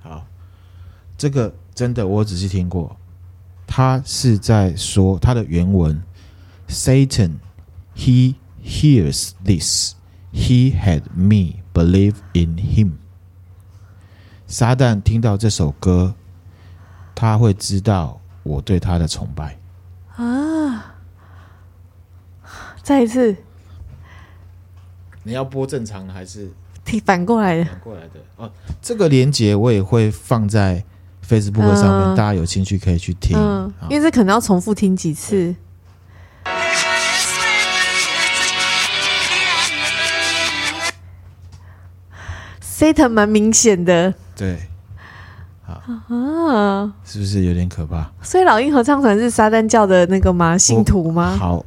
[0.00, 0.24] 好，
[1.18, 2.96] 这个真的我仔细听过，
[3.66, 6.02] 他是在说他的原文
[6.66, 7.40] ：Satan,
[7.94, 9.96] he hears this,
[10.32, 12.92] he had me believe in him。
[14.50, 16.14] 撒旦听到这首歌，
[17.14, 19.58] 他会知道我对他的崇拜
[20.16, 20.94] 啊！
[22.82, 23.36] 再一次，
[25.22, 26.50] 你要播正常的还是
[26.82, 27.64] 听反过来的？
[27.66, 28.50] 反过来的哦。
[28.80, 30.82] 这个连接我也会放在
[31.28, 33.36] Facebook 上面，嗯、大家有兴趣可以去听。
[33.38, 35.54] 嗯，因为这可能要重复听几次。
[42.62, 44.14] Satan 蛮明显的。
[44.38, 44.56] 对，
[45.64, 45.82] 好
[46.14, 48.08] 啊，是不是有点可怕？
[48.22, 50.56] 所以老鹰合唱团是撒旦教的那个吗？
[50.56, 51.36] 信徒吗？
[51.36, 51.66] 好，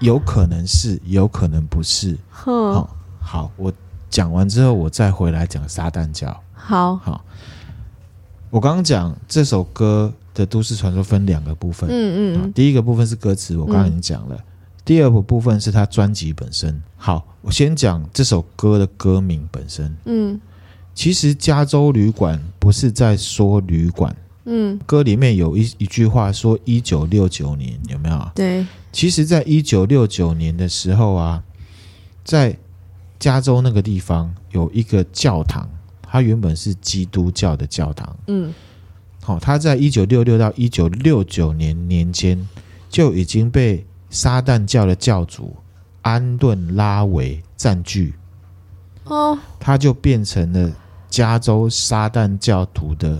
[0.00, 2.14] 有可能是，有可能不是。
[2.28, 3.72] 哼好，好，我
[4.10, 6.38] 讲完之后，我再回来讲撒旦教。
[6.52, 7.24] 好好，
[8.50, 11.88] 我刚刚讲这首歌的都市传说分两个部分。
[11.90, 14.36] 嗯嗯，第一个部分是歌词，我刚刚已经讲了。
[14.36, 14.44] 嗯、
[14.84, 16.78] 第二个部分是他专辑本身。
[16.98, 19.96] 好，我先讲这首歌的歌名本身。
[20.04, 20.38] 嗯。
[21.00, 28.30] 其实加州旅馆不是在说旅馆，嗯，歌里面有一一句话说一九六九年有没有？
[28.34, 31.42] 对，其实，在一九六九年的时候啊，
[32.22, 32.54] 在
[33.18, 35.66] 加州那个地方有一个教堂，
[36.02, 38.14] 它原本是基督教的教堂。
[38.26, 38.52] 嗯，
[39.22, 42.46] 好，它在一九六六到一九六九年年间
[42.90, 45.56] 就已经被撒旦教的教主
[46.02, 48.12] 安顿拉维占据。
[49.04, 50.70] 哦，它就变成了
[51.10, 53.18] 加州撒旦教徒的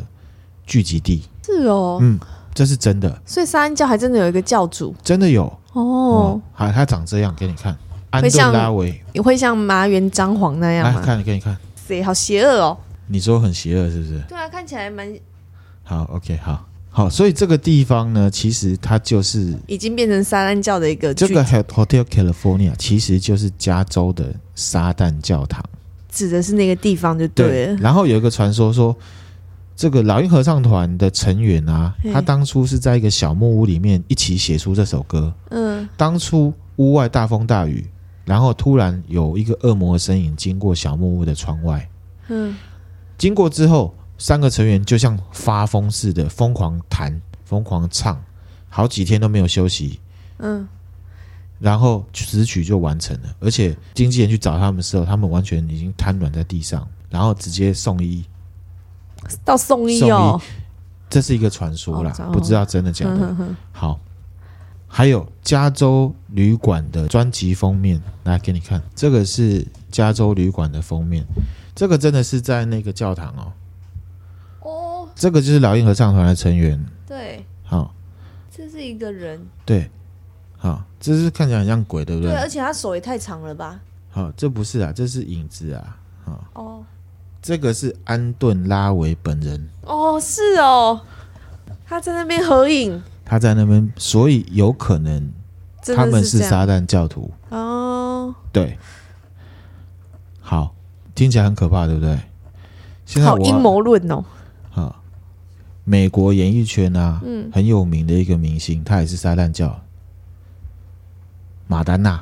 [0.67, 1.23] 聚集地。
[1.45, 2.19] 是哦，嗯，
[2.55, 3.21] 这是真的。
[3.27, 6.41] 所以撒旦教还真的有一个教主，真的有哦。
[6.53, 7.77] 好、嗯，它长这样，给你看。
[8.11, 10.99] 安顿拉维，你会像麻原张皇那样吗？
[10.99, 11.57] 来看，给你看。
[11.87, 12.77] 谁好邪恶哦？
[13.07, 14.21] 你说很邪恶是不是？
[14.29, 15.13] 对啊，看起来蛮……
[15.85, 21.15] 好，OK，好，好，所以这个地方呢，其实它就是已经变成撒旦教的一个。
[21.15, 25.65] 这个 Hotel California 其实就是加州的撒旦教堂，
[26.11, 27.77] 指的是那个地方就对了。
[27.77, 28.95] 对，然后有一个传说说，
[29.75, 35.33] 这个老鹰合唱团的成员啊，他当初是在一个小木屋里面一起写出这首歌。
[35.51, 37.87] 嗯，当初屋外大风大雨。
[38.27, 41.89] 然后突然有一个恶魔的身影经过小木屋的窗外，
[42.29, 42.55] 嗯，
[43.19, 48.23] 经过之后，三个成员就像发疯似的疯狂弹、疯狂唱，
[48.69, 49.99] 好几天都没有休息，
[50.39, 50.69] 嗯，
[51.61, 58.25] 然后词曲就完成了，而且经纪人去找他们的时候，他们完全已经瘫软在地上，然后直接送医，
[59.45, 60.41] 到送医哦，
[61.09, 63.37] 这是一个传说啦，不知道真的假的，
[63.71, 64.01] 好。
[64.93, 71.25] 还有加州旅馆的专辑封面，来给你看，这个是加州旅馆的封面，
[71.77, 73.53] 这个真的是在那个教堂哦。
[74.69, 76.85] 哦，这个就是老鹰合唱团的成员。
[77.07, 77.95] 对，好，
[78.51, 79.41] 这是一个人。
[79.65, 79.89] 对，
[80.63, 82.31] 好，这是看起来很像鬼，对不对？
[82.33, 83.81] 对，而且他手也太长了吧？
[84.11, 85.97] 好，这不是啊，这是影子啊。
[86.23, 86.85] 好，哦，
[87.41, 89.69] 这个是安顿拉维本人。
[89.87, 91.01] 哦，是哦，
[91.87, 93.03] 他在那边合影。
[93.25, 95.33] 他在那边，所以有可能
[95.97, 98.35] 他们是撒旦教徒哦。
[98.53, 98.77] 对，
[100.43, 100.75] 好，
[101.15, 102.19] 听起来很可怕，对不对？
[103.07, 104.23] 现在好阴谋论哦。
[104.69, 105.03] 好，
[105.85, 109.81] 美国演艺圈啊，嗯，很有名的一个明星，他也是撒旦教。
[111.71, 112.21] 马丹娜，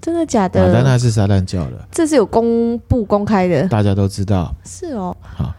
[0.00, 0.66] 真的假的？
[0.66, 4.52] 马丹娜是撒旦教的，这是有公布公开的，大家都知道。
[4.64, 5.16] 是哦。
[5.22, 5.54] 好。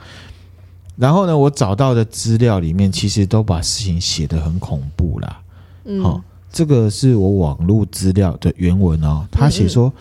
[0.97, 5.41] 然后呢，我找到的资料里面，其实都把事情写得很恐怖啦。
[5.85, 9.25] 嗯，好、哦，这个是我网络资料的原文哦。
[9.31, 9.91] 他写说，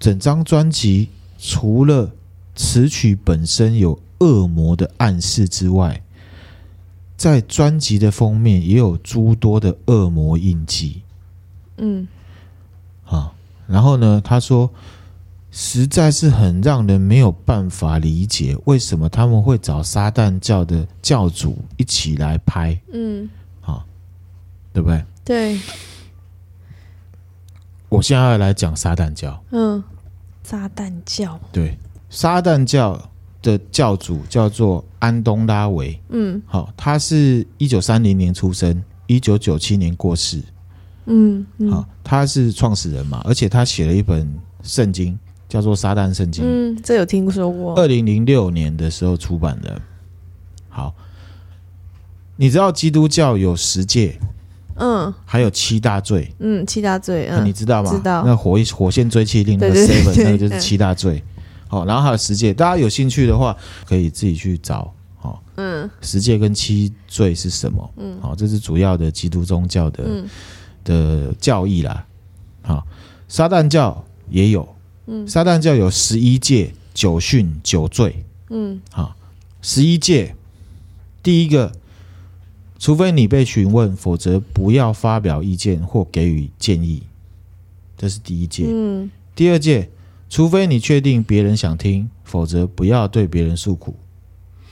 [0.00, 2.10] 整张专辑除了
[2.56, 6.02] 词曲本身有恶魔的暗示之外，
[7.18, 11.02] 在专辑的封面也有诸多的恶魔印记。
[11.76, 12.06] 嗯，
[13.04, 13.30] 好、哦，
[13.66, 14.70] 然后呢，他说。
[15.54, 22.74] 实在是很让人没有办法理解，为什么他们会找撒旦教的教主一起来拍？
[22.90, 23.28] 嗯，
[23.60, 23.84] 啊，
[24.72, 25.04] 对不对？
[25.22, 25.60] 对。
[27.90, 29.38] 我现在要来讲撒旦教。
[29.50, 29.84] 嗯，
[30.42, 31.38] 撒旦教。
[31.52, 31.76] 对，
[32.08, 32.98] 撒旦教
[33.42, 36.00] 的教主叫做安东拉维。
[36.08, 40.42] 嗯，好，他是一九三零年出生，一九九七年过世。
[41.06, 44.32] 嗯，嗯，好，他是创始人嘛，而且他写了一本
[44.62, 45.18] 圣经。
[45.48, 47.74] 叫做《撒旦圣经》，嗯，这有听说过。
[47.74, 49.78] 二零零六年的时候出版的。
[50.70, 50.94] 好，
[52.36, 54.18] 你知道基督教有十戒，
[54.76, 57.90] 嗯，还有七大罪，嗯，七大罪，嗯，你知道吗？
[57.90, 58.22] 知道。
[58.24, 61.22] 那火火线追七令那个 seven，那个就是七大罪。
[61.68, 64.90] 好，然后还有十戒，大家有兴趣的话可以自己去找。
[65.18, 67.90] 好，嗯，十戒跟七罪是什么？
[67.98, 70.02] 嗯，好，这是主要的基督宗教的
[70.84, 72.06] 的教义啦。
[72.62, 72.86] 好，
[73.28, 74.68] 撒旦教也有。
[75.06, 78.24] 嗯，撒旦教有十一戒九训九罪。
[78.50, 79.16] 嗯，好，
[79.60, 80.36] 十一戒，
[81.22, 81.72] 第一个，
[82.78, 87.02] 除非你被询问，否则不要发表意见或给予建议，
[87.96, 88.66] 这是第一戒。
[88.68, 89.88] 嗯，第二戒，
[90.28, 93.96] 除非你确定别人想听，否则不要对别人诉苦。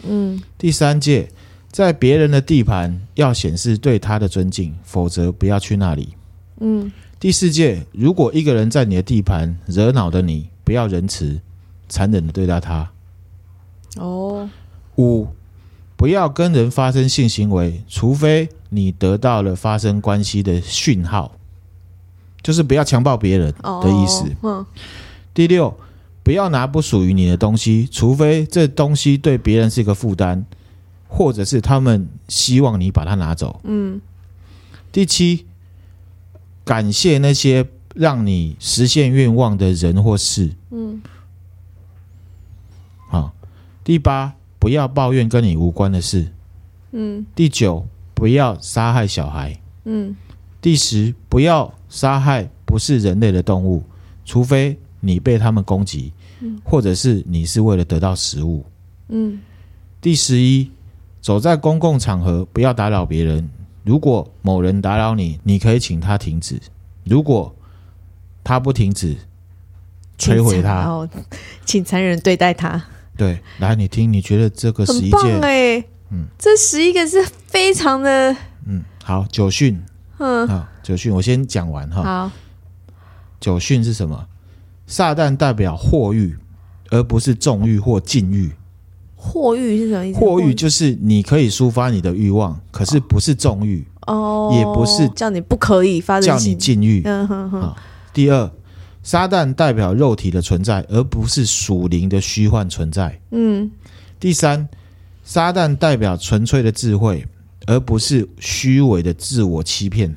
[0.04, 1.30] 嗯，第三诫，
[1.70, 6.14] 在别人的地盘要显示对他的尊敬，否则不要去那里。
[6.60, 6.90] 嗯。
[7.18, 11.38] 第四戒，如果一个人在你的地盘惹恼的你，不要仁慈、
[11.88, 12.90] 残忍的对待他。
[13.96, 14.48] 哦。
[14.96, 15.28] 五，
[15.96, 21.32] 不要跟人发生性行为，除非你得到了发生关系的讯号，
[22.42, 24.24] 就是不要强暴别人的意思。
[24.42, 24.64] 嗯。
[25.34, 25.78] 第六，
[26.22, 30.44] 不要拿不属于你的东西，除非这东西对别人是一个负担，
[31.10, 33.60] 或者是他们希望你把它拿走。
[33.64, 34.00] 嗯。
[34.90, 35.44] 第七。
[36.62, 40.52] 感谢那些让你实现愿望的人或事。
[40.70, 41.02] 嗯。
[43.08, 43.34] 好，
[43.82, 46.30] 第八，不要抱怨跟你无关的事。
[46.92, 47.26] 嗯。
[47.34, 49.58] 第九，不要杀害小孩。
[49.84, 50.14] 嗯。
[50.60, 53.82] 第十，不要杀害不是人类的动物，
[54.24, 58.64] 除非你被他们攻击，嗯，或者是你是为了得到食物。
[59.08, 59.40] 嗯，
[60.00, 60.70] 第十一，
[61.20, 63.50] 走在公共场合不要打扰别人。
[63.84, 66.60] 如果某人打扰你，你可以请他停止。
[67.04, 67.54] 如果
[68.44, 69.16] 他不停止，
[70.18, 71.08] 摧毁他，哦，
[71.64, 72.82] 请残忍对待他。
[73.16, 79.82] 对，来，你听，你觉得这个十一件，哎，嗯，这十一个是非常的，嗯，好，九训，
[80.18, 82.02] 嗯，好，九训，我先讲完哈。
[82.02, 82.30] 好，
[83.40, 84.26] 九训是什么？
[84.86, 86.36] 撒旦代表祸欲，
[86.90, 88.52] 而不是纵欲或禁欲。
[89.22, 90.18] 祸欲是什么意思？
[90.18, 97.02] 货欲就是你可以抒发你的欲望，可是不是纵欲哦，也不是叫你不可以发，叫你禁欲。
[97.04, 97.74] 嗯哼哼。
[98.14, 98.50] 第二，
[99.02, 103.20] 撒旦代表肉体的存在，而不是属灵的虚幻存在。
[103.30, 103.70] 嗯。
[104.18, 104.66] 第三，
[105.22, 107.26] 撒旦代表纯粹的智慧，
[107.66, 110.16] 而不是虚伪的自我欺骗。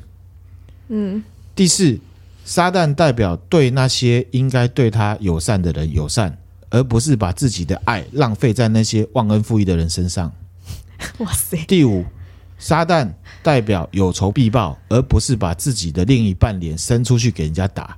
[0.88, 1.22] 嗯。
[1.54, 2.00] 第四，
[2.46, 6.38] 撒旦代表对那些应该对他友善的人友善。
[6.74, 10.34] 而不是把自己的爱浪费在那些忘恩负义的人身上。
[11.20, 11.56] 哇塞！
[11.68, 12.04] 第五，
[12.58, 13.14] 撒旦
[13.44, 17.96] 代表有仇必报，而不是把自己的另一半脸伸出去给人家打。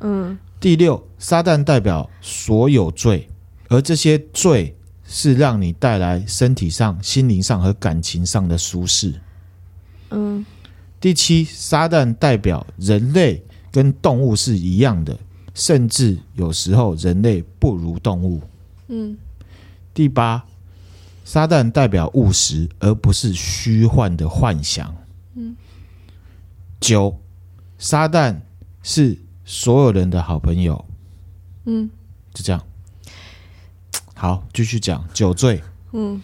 [0.00, 0.36] 嗯。
[0.58, 3.28] 第六，撒旦代表所有罪，
[3.68, 9.14] 而这些罪是让你带来身体上、心灵上和感情上的舒适。
[10.10, 10.44] 嗯。
[11.00, 13.40] 第七，撒旦代表人类
[13.70, 15.16] 跟动物是一样的。
[15.54, 18.40] 甚至有时候人类不如动物。
[18.88, 19.16] 嗯。
[19.94, 20.42] 第八，
[21.24, 24.94] 撒旦代表务实，而不是虚幻的幻想。
[25.34, 25.54] 嗯。
[26.80, 27.18] 九，
[27.78, 28.36] 撒旦
[28.82, 30.84] 是所有人的好朋友。
[31.64, 31.88] 嗯。
[32.32, 32.62] 就这样。
[34.14, 35.62] 好，继续讲酒醉。
[35.92, 36.20] 嗯。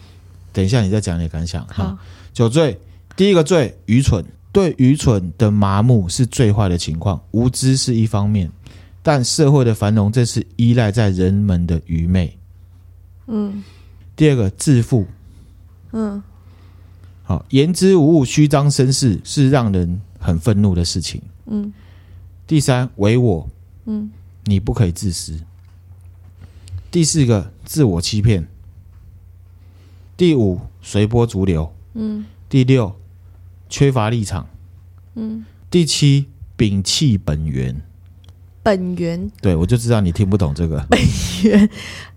[0.51, 1.65] 等一下，你再讲你的感想。
[1.67, 1.97] 哈。
[2.33, 2.79] 酒醉，
[3.15, 4.25] 第一个醉，愚蠢。
[4.51, 8.51] 对愚蠢的麻木是最坏的情况，无知是一方面。
[9.09, 12.37] 但社会的繁荣，这是依赖在人们的愚昧。
[13.25, 13.63] 嗯。
[14.15, 15.07] 第二个，自负。
[15.93, 16.21] 嗯。
[17.23, 21.19] 好，言之无物、虚张声势是让人很愤怒的事情。
[21.47, 21.73] 嗯。
[22.45, 23.49] 第三，唯我。
[23.85, 24.11] 嗯。
[24.43, 25.39] 你不可以自私。
[26.91, 28.47] 第四个，自我欺骗。
[30.15, 31.73] 第五，随波逐流。
[31.95, 32.23] 嗯。
[32.47, 32.95] 第六，
[33.69, 34.47] 缺乏立场。
[35.15, 35.43] 嗯。
[35.71, 37.81] 第七，摒弃本源。
[38.69, 40.77] 本源，对，我就知道你听不懂这个。
[40.91, 40.99] 本
[41.41, 41.67] 源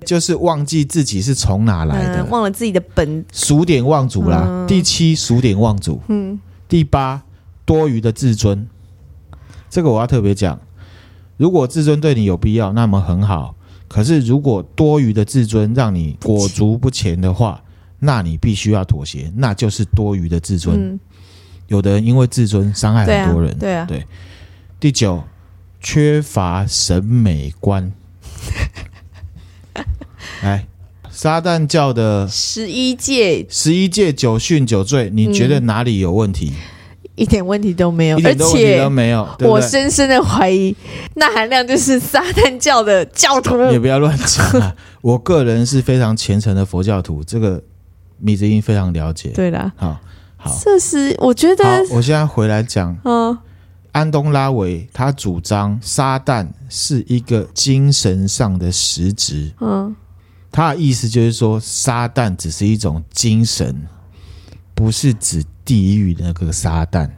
[0.04, 4.44] 就是忘记自己是从哪来的，嗯、忘了自己的本，数典忘祖啦。
[4.46, 5.98] 嗯、第七，数典忘祖。
[6.08, 6.38] 嗯。
[6.68, 7.22] 第八，
[7.64, 8.68] 多余的自尊。
[9.70, 10.60] 这个我要特别讲。
[11.38, 13.54] 如果自尊对你有必要，那么很好。
[13.88, 17.62] 可是如果多余的自尊让你裹足不前的话，
[18.00, 20.76] 那你必须要妥协，那就是多余的自尊。
[20.78, 21.00] 嗯、
[21.68, 23.56] 有的人因为自尊伤害很多人。
[23.58, 23.86] 对啊。
[23.86, 24.06] 对，啊对。
[24.78, 25.24] 第九。
[25.82, 27.92] 缺乏审美观，
[30.42, 30.66] 来，
[31.10, 36.52] 撒旦教的十一戒，十一戒九训九醉，你觉得哪里有问题？
[36.52, 39.28] 嗯、一点问题都没有，一点问题都没有。
[39.36, 40.74] 对对我深深的怀疑，
[41.14, 43.60] 那含量就是撒旦教的教徒。
[43.72, 44.74] 也不要乱讲啊！
[45.02, 47.60] 我个人是非常虔诚的佛教徒，这个
[48.18, 49.30] 米子英非常了解。
[49.30, 50.00] 对啦，好，
[50.36, 51.64] 好，这是我觉得。
[51.90, 53.36] 我现在回来讲，嗯。
[53.92, 59.94] 安东拉维他主张撒旦是一个精神上的实质，嗯，
[60.50, 63.86] 他的意思就是说，撒旦只是一种精神，
[64.74, 67.10] 不是指地狱的那个撒旦，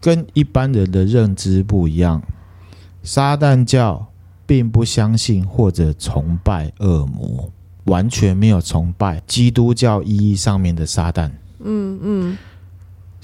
[0.00, 2.22] 跟一般人的认知不一样。
[3.02, 4.06] 撒旦教
[4.46, 7.52] 并不相信或者崇拜恶魔，
[7.84, 11.28] 完全没有崇拜基督教意义上面的撒旦，
[11.60, 12.32] 嗯嗯。
[12.32, 12.38] 嗯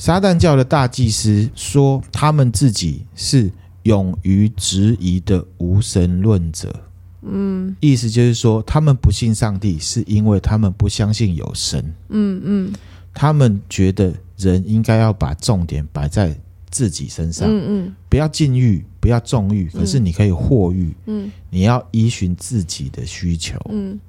[0.01, 3.51] 撒旦教的大祭司说，他们自己是
[3.83, 6.75] 勇于质疑的无神论者。
[7.21, 11.85] 嗯，意思就是说，他们不信上帝，是因为他们不相信有神。
[12.09, 12.73] 嗯嗯，
[13.13, 16.35] 他们觉得人应该要把重点摆在
[16.71, 17.47] 自己身上。
[17.47, 20.95] 嗯嗯，不要禁欲，不要纵欲，可是你可以获欲。
[21.05, 23.59] 嗯，你要依循自己的需求。
[23.69, 24.01] 嗯。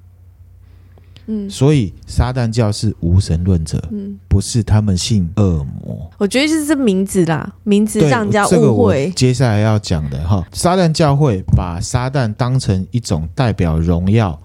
[1.27, 6.09] 嗯，所以撒旦教是无神论者，嗯，不是他们信恶魔。
[6.17, 8.55] 我觉得就是这名字啦，名字让人家误会。
[8.55, 14.37] 这个我接下来要讲的哈，撒旦教会把撒旦当成一种代表荣耀、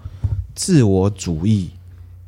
[0.53, 1.71] 自我主义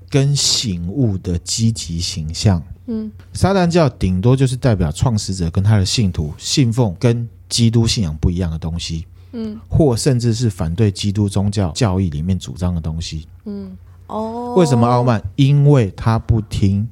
[0.09, 2.61] 跟醒悟的积极形象。
[2.87, 9.05] 嗯，撒旦教顶多就是代表创始者跟他的信徒信奉跟基督信仰不一样的东西。
[9.31, 13.27] 嗯，或甚至是反对基督宗教教义里面主张的东西。
[13.45, 13.77] 嗯。
[14.09, 15.23] 哦，为什么傲慢？
[15.35, 16.87] 因为他不听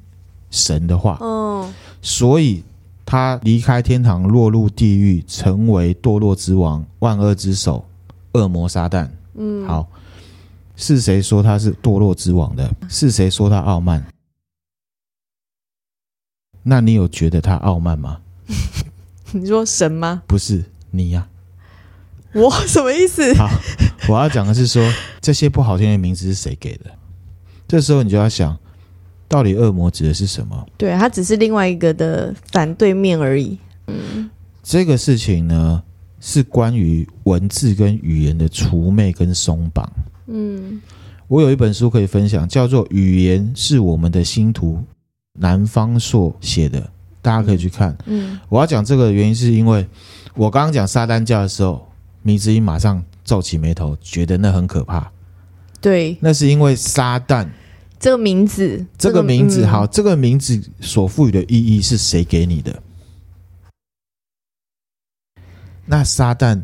[0.49, 2.63] 神的话，嗯，所以
[3.05, 7.86] 他离开天堂，落入地狱，成为堕落之王、万恶之首，
[8.34, 9.09] 恶魔撒旦。
[9.34, 9.88] 嗯，好，
[10.76, 12.72] 是谁说他是堕落之王的？
[12.88, 14.05] 是谁说他傲慢？
[16.63, 18.20] 那你有觉得他傲慢吗？
[19.32, 20.24] 你说神吗？
[20.28, 23.34] 不是你呀、啊，我什么意思？
[23.36, 23.49] 好，
[24.09, 24.84] 我要讲的是说，
[25.22, 26.97] 这些不好听的名字是谁给的？
[27.68, 28.57] 这时候你就要想，
[29.28, 30.65] 到底恶魔指的是什么？
[30.78, 33.57] 对，他只是另外一个的反对面而已。
[33.88, 34.30] 嗯，
[34.63, 35.84] 这个事情呢，
[36.20, 39.91] 是关于文字跟语言的除魅跟松绑。
[40.28, 40.82] 嗯，
[41.28, 44.76] 我有一本书可以分享，叫做《语言是我们的星图》。
[45.39, 46.89] 南方朔写的，
[47.22, 47.95] 大家可以去看。
[48.07, 49.86] 嗯，我要讲这个的原因是因为
[50.34, 51.88] 我刚刚讲撒旦教的时候，
[52.24, 55.11] 迷之音马上皱起眉头，觉得那很可怕。
[55.80, 57.48] 对，那是因为撒旦
[58.00, 62.82] 这个名字，这个名字、这个、好，这个名字所赋予的意义是谁给你的？
[65.86, 66.62] 那撒旦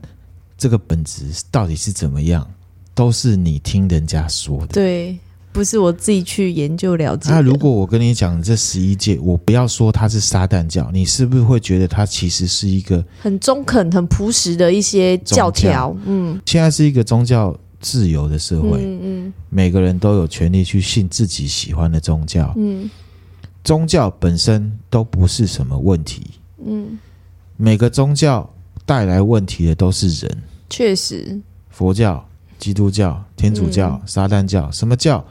[0.58, 2.50] 这个本质到底是怎么样？
[2.94, 4.68] 都是你听人家说的。
[4.68, 5.18] 对。
[5.52, 7.30] 不是我自己去研究了解。
[7.30, 15.96] 那如果我跟你讲这十一届，我不要说它是撒旦教，你是不是会觉得它其实是一个很中肯、很朴实的一些教条？
[16.08, 22.90] 嗯，现在是一个宗教自由的社会，嗯嗯，每个人都有权利去信自己喜欢的宗教，嗯，
[23.64, 26.24] 宗教本身都不是什么问题，
[26.66, 26.98] 嗯，
[27.58, 28.50] 每个宗教
[28.86, 32.26] 带来问题的都是人，确实，佛教、
[32.58, 35.24] 基督教、天主教、嗯、撒旦教，什么教？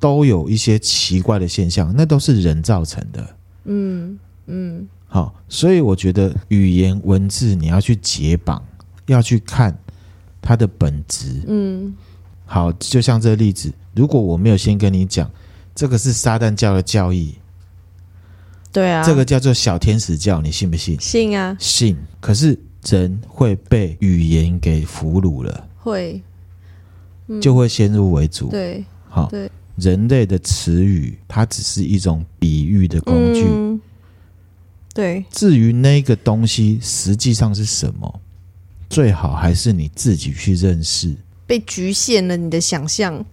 [0.00, 3.36] 都有一些奇怪的现象，那都是人造成的。
[3.64, 8.62] 嗯嗯，好，所以我觉得语言文字你要去解绑，
[9.06, 9.74] 要去看
[10.44, 11.42] 它的本质。
[11.46, 11.94] 嗯，
[12.44, 15.30] 好，就像这个例子，如果我没有先跟你讲，
[15.74, 17.34] 这个是撒旦教的教义，
[18.70, 21.00] 对啊，这个叫做小天使教，你信不信？
[21.00, 21.96] 信啊，信。
[22.20, 26.22] 可是人会被语言给俘虏了，会，
[27.28, 28.50] 嗯、就会先入为主。
[28.50, 29.50] 对，好，对。
[29.76, 33.42] 人类的词语，它只是一种比喻的工具。
[33.44, 33.80] 嗯、
[34.94, 38.20] 对，至于那个东西实际上是什么，
[38.88, 41.14] 最好还是你自己去认识。
[41.46, 43.24] 被局限了你的想象。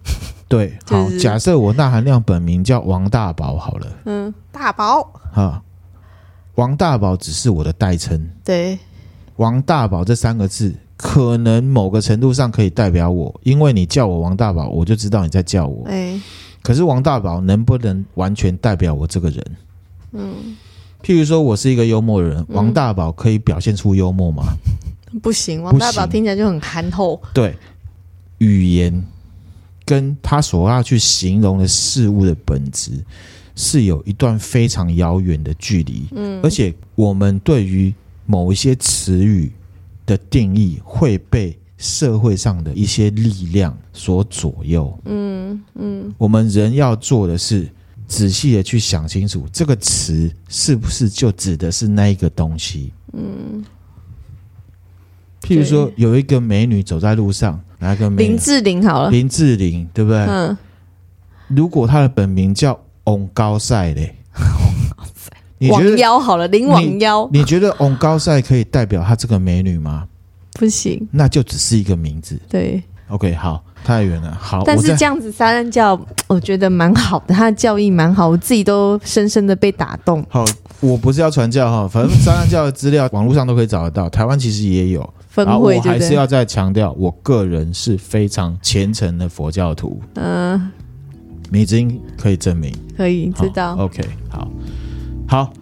[0.48, 3.86] 对， 好，就是、假设我钠含量本名叫王大宝，好了。
[4.04, 5.02] 嗯，大宝。
[5.32, 5.62] 哈，
[6.56, 8.28] 王大宝只是我的代称。
[8.44, 8.78] 对，
[9.36, 10.74] 王大宝这三个字。
[10.94, 15.84] 可能某个程度上可以代表我，因为你叫我王大宝，我就知道你在叫我。
[15.88, 16.20] 哎，
[16.62, 19.44] 可是王大宝能不能完全代表我这个人？
[20.12, 20.56] 嗯，
[21.02, 24.44] 譬如说我是一个幽默的人，王大宝可以表现出幽默吗？
[25.20, 27.20] 不行，王大宝听起来就很憨厚。
[27.34, 27.56] 对，
[28.38, 29.04] 语言
[29.84, 32.92] 跟他所要去形容的事物的本质
[33.54, 36.06] 是有一段非常遥远的距离。
[36.12, 37.92] 嗯，而且我们对于
[38.26, 39.52] 某一些词语。
[40.04, 44.98] 的定义会被社会上的一些力量所左右。
[45.04, 47.70] 嗯嗯，我们人要做的是
[48.08, 52.92] 仔细的去想清楚，这个词是不是就指的是那一个东西？
[53.12, 53.64] 嗯，
[55.42, 58.28] 譬如说有一个美女走在路上，哪个美女？
[58.30, 60.18] 林志玲好了，林志玲对不对？
[60.20, 60.56] 嗯，
[61.48, 64.16] 如果她的本名叫翁高赛嘞。
[65.70, 70.08] 王妖好了，林王妖，你觉得翁高赛可以代表她这个美女吗？
[70.54, 72.36] 不行，那就只是一个名字。
[72.48, 74.36] 对，OK，好，太远了。
[74.40, 75.98] 好，但是这样子撒旦教，
[76.28, 80.24] 我觉得蛮好的，他的教义蛮好，我自己都深深的被打动。
[80.28, 80.44] 好，
[80.80, 85.76] 我不是要传教哈，反正撒旦教的资料网络上都可以找得到，台湾其实也有分会。
[85.76, 90.00] 我还是要再强调，我个人是非常虔诚的佛教徒。
[90.14, 90.70] 嗯，
[91.50, 93.76] 迷之音可以证明，可以知道。
[93.76, 94.48] OK，好。
[95.28, 95.52] 好，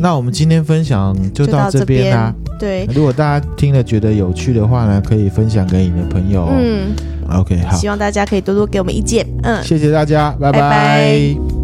[0.00, 2.34] 那我们今天分享就到这边啦。
[2.58, 6.48] 对，如果大家听了觉得有趣的话呢，可以分享给你的朋友。
[6.50, 6.94] 嗯
[7.30, 9.26] ，OK，好，希望大家可以多多给我们意见。
[9.42, 10.60] 嗯，谢谢大家，拜拜。
[10.60, 11.63] 拜拜。